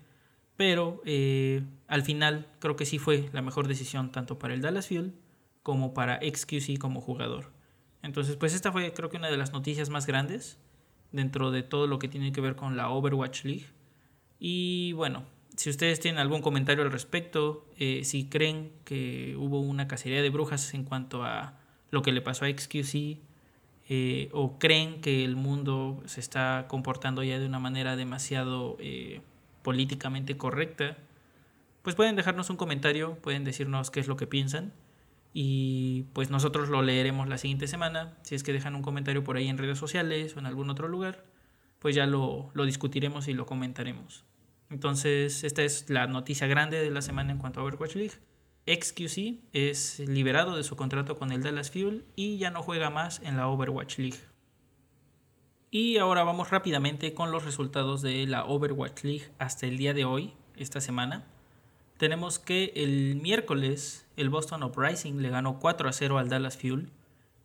[0.57, 4.89] Pero eh, al final creo que sí fue la mejor decisión tanto para el Dallas
[4.89, 5.13] Fuel
[5.63, 7.51] como para XQC como jugador.
[8.03, 10.57] Entonces, pues esta fue creo que una de las noticias más grandes
[11.13, 13.67] dentro de todo lo que tiene que ver con la Overwatch League.
[14.39, 15.25] Y bueno,
[15.57, 20.31] si ustedes tienen algún comentario al respecto, eh, si creen que hubo una cacería de
[20.31, 21.59] brujas en cuanto a
[21.91, 23.19] lo que le pasó a XQC,
[23.89, 28.79] eh, o creen que el mundo se está comportando ya de una manera demasiado
[29.63, 30.97] políticamente correcta,
[31.83, 34.73] pues pueden dejarnos un comentario, pueden decirnos qué es lo que piensan
[35.33, 38.19] y pues nosotros lo leeremos la siguiente semana.
[38.23, 40.89] Si es que dejan un comentario por ahí en redes sociales o en algún otro
[40.89, 41.25] lugar,
[41.79, 44.25] pues ya lo, lo discutiremos y lo comentaremos.
[44.71, 48.15] Entonces, esta es la noticia grande de la semana en cuanto a Overwatch League.
[48.67, 53.21] XQC es liberado de su contrato con el Dallas Fuel y ya no juega más
[53.23, 54.19] en la Overwatch League.
[55.71, 60.05] Y ahora vamos rápidamente con los resultados de la Overwatch League hasta el día de
[60.05, 61.27] hoy, esta semana.
[62.03, 66.91] Tenemos que el miércoles el Boston Uprising le ganó 4 a 0 al Dallas Fuel.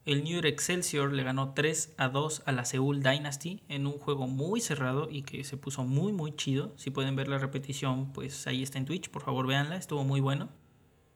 [0.04, 4.00] El New York Excelsior le ganó 3 a 2 a la Seoul Dynasty en un
[4.00, 6.74] juego muy cerrado y que se puso muy muy chido.
[6.76, 10.22] Si pueden ver la repetición, pues ahí está en Twitch, por favor véanla, estuvo muy
[10.22, 10.50] bueno.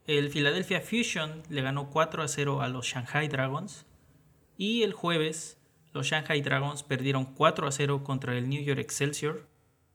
[0.05, 3.87] El Philadelphia Fusion le ganó 4 a 0 a los Shanghai Dragons.
[4.55, 5.57] Y el jueves
[5.93, 9.47] los Shanghai Dragons perdieron 4 a 0 contra el New York Excelsior.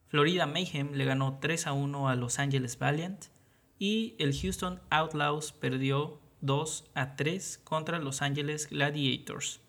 [0.09, 3.36] Florida Mayhem le ganó 3 a 1 a Los Angeles Valiant.
[3.79, 9.61] Y el Houston Outlaws perdió 2 a 3 contra Los Angeles Gladiators.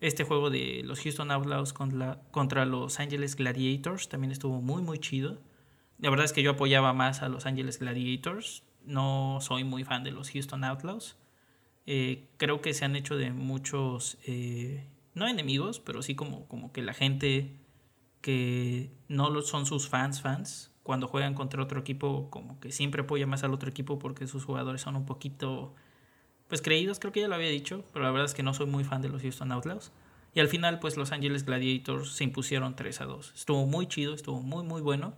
[0.00, 5.40] Este juego de los Houston Outlaws contra, Los Angeles Gladiators también estuvo muy muy chido.
[5.98, 8.62] La verdad es que yo apoyaba más a Los Angeles Gladiators.
[8.84, 11.16] No soy muy fan de los Houston Outlaws.
[11.86, 16.72] Eh, creo que se han hecho de muchos, eh, no enemigos, pero sí como, como
[16.72, 17.56] que la gente
[18.20, 23.26] que no son sus fans, fans, cuando juegan contra otro equipo, como que siempre apoya
[23.26, 25.74] más al otro equipo porque sus jugadores son un poquito,
[26.48, 28.66] pues creídos, creo que ya lo había dicho, pero la verdad es que no soy
[28.66, 29.92] muy fan de los Houston Outlaws.
[30.32, 33.32] Y al final, pues Los Angeles Gladiators se impusieron 3 a 2.
[33.34, 35.14] Estuvo muy chido, estuvo muy, muy bueno.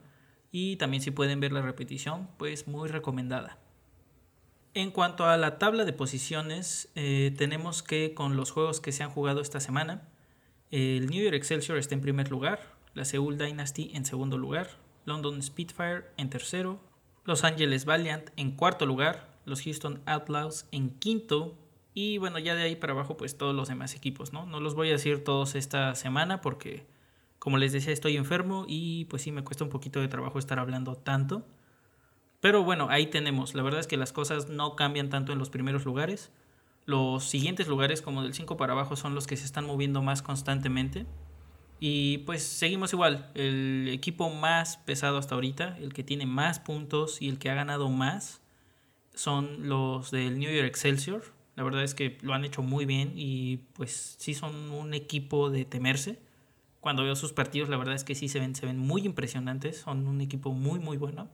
[0.52, 3.58] Y también si pueden ver la repetición, pues muy recomendada.
[4.74, 9.02] En cuanto a la tabla de posiciones, eh, tenemos que con los juegos que se
[9.02, 10.08] han jugado esta semana,
[10.70, 12.60] el New York Excelsior está en primer lugar,
[12.94, 14.68] la Seoul Dynasty en segundo lugar,
[15.08, 16.78] London Spitfire en tercero,
[17.24, 21.56] Los Angeles Valiant en cuarto lugar, los Houston Outlaws en quinto
[21.94, 24.46] y bueno, ya de ahí para abajo pues todos los demás equipos, ¿no?
[24.46, 26.86] No los voy a decir todos esta semana porque
[27.38, 30.58] como les decía estoy enfermo y pues sí me cuesta un poquito de trabajo estar
[30.58, 31.44] hablando tanto.
[32.40, 33.54] Pero bueno, ahí tenemos.
[33.54, 36.30] La verdad es que las cosas no cambian tanto en los primeros lugares.
[36.84, 40.22] Los siguientes lugares, como del 5 para abajo, son los que se están moviendo más
[40.22, 41.06] constantemente.
[41.80, 43.30] Y pues seguimos igual.
[43.34, 47.54] El equipo más pesado hasta ahorita, el que tiene más puntos y el que ha
[47.54, 48.40] ganado más,
[49.14, 51.24] son los del New York Excelsior.
[51.56, 55.50] La verdad es que lo han hecho muy bien y pues sí son un equipo
[55.50, 56.18] de temerse.
[56.80, 59.78] Cuando veo sus partidos, la verdad es que sí se ven, se ven muy impresionantes.
[59.78, 61.28] Son un equipo muy, muy bueno.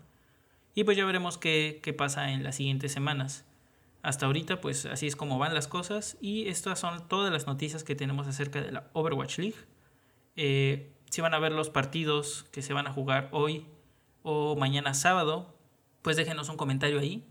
[0.74, 3.45] Y pues ya veremos qué, pasa en las siguientes semanas.
[4.03, 7.84] Hasta ahorita pues así es como van las cosas y estas son todas las noticias
[7.84, 9.57] que tenemos acerca de la Overwatch League.
[10.37, 13.66] Eh, si van a ver los partidos que se van a jugar hoy
[14.22, 15.55] o mañana sábado,
[16.03, 17.24] pues déjenos un comentario ahí.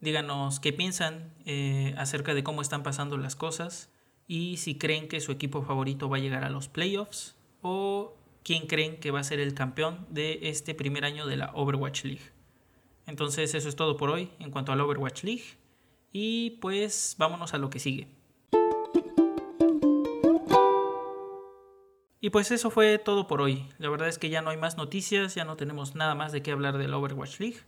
[0.00, 3.92] Díganos qué piensan eh, acerca de cómo están pasando las cosas
[4.26, 8.66] y si creen que su equipo favorito va a llegar a los playoffs o quién
[8.66, 12.32] creen que va a ser el campeón de este primer año de la Overwatch League.
[13.06, 15.44] Entonces eso es todo por hoy en cuanto al Overwatch League.
[16.12, 18.08] Y pues vámonos a lo que sigue.
[22.20, 23.66] Y pues eso fue todo por hoy.
[23.78, 26.42] La verdad es que ya no hay más noticias, ya no tenemos nada más de
[26.42, 27.60] qué hablar del Overwatch League.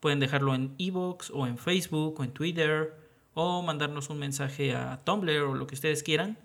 [0.00, 3.06] Pueden dejarlo en Evox o en Facebook o en Twitter
[3.40, 6.38] o mandarnos un mensaje a Tumblr o lo que ustedes quieran.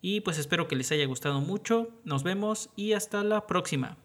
[0.00, 1.90] Y pues espero que les haya gustado mucho.
[2.02, 3.96] Nos vemos y hasta la próxima.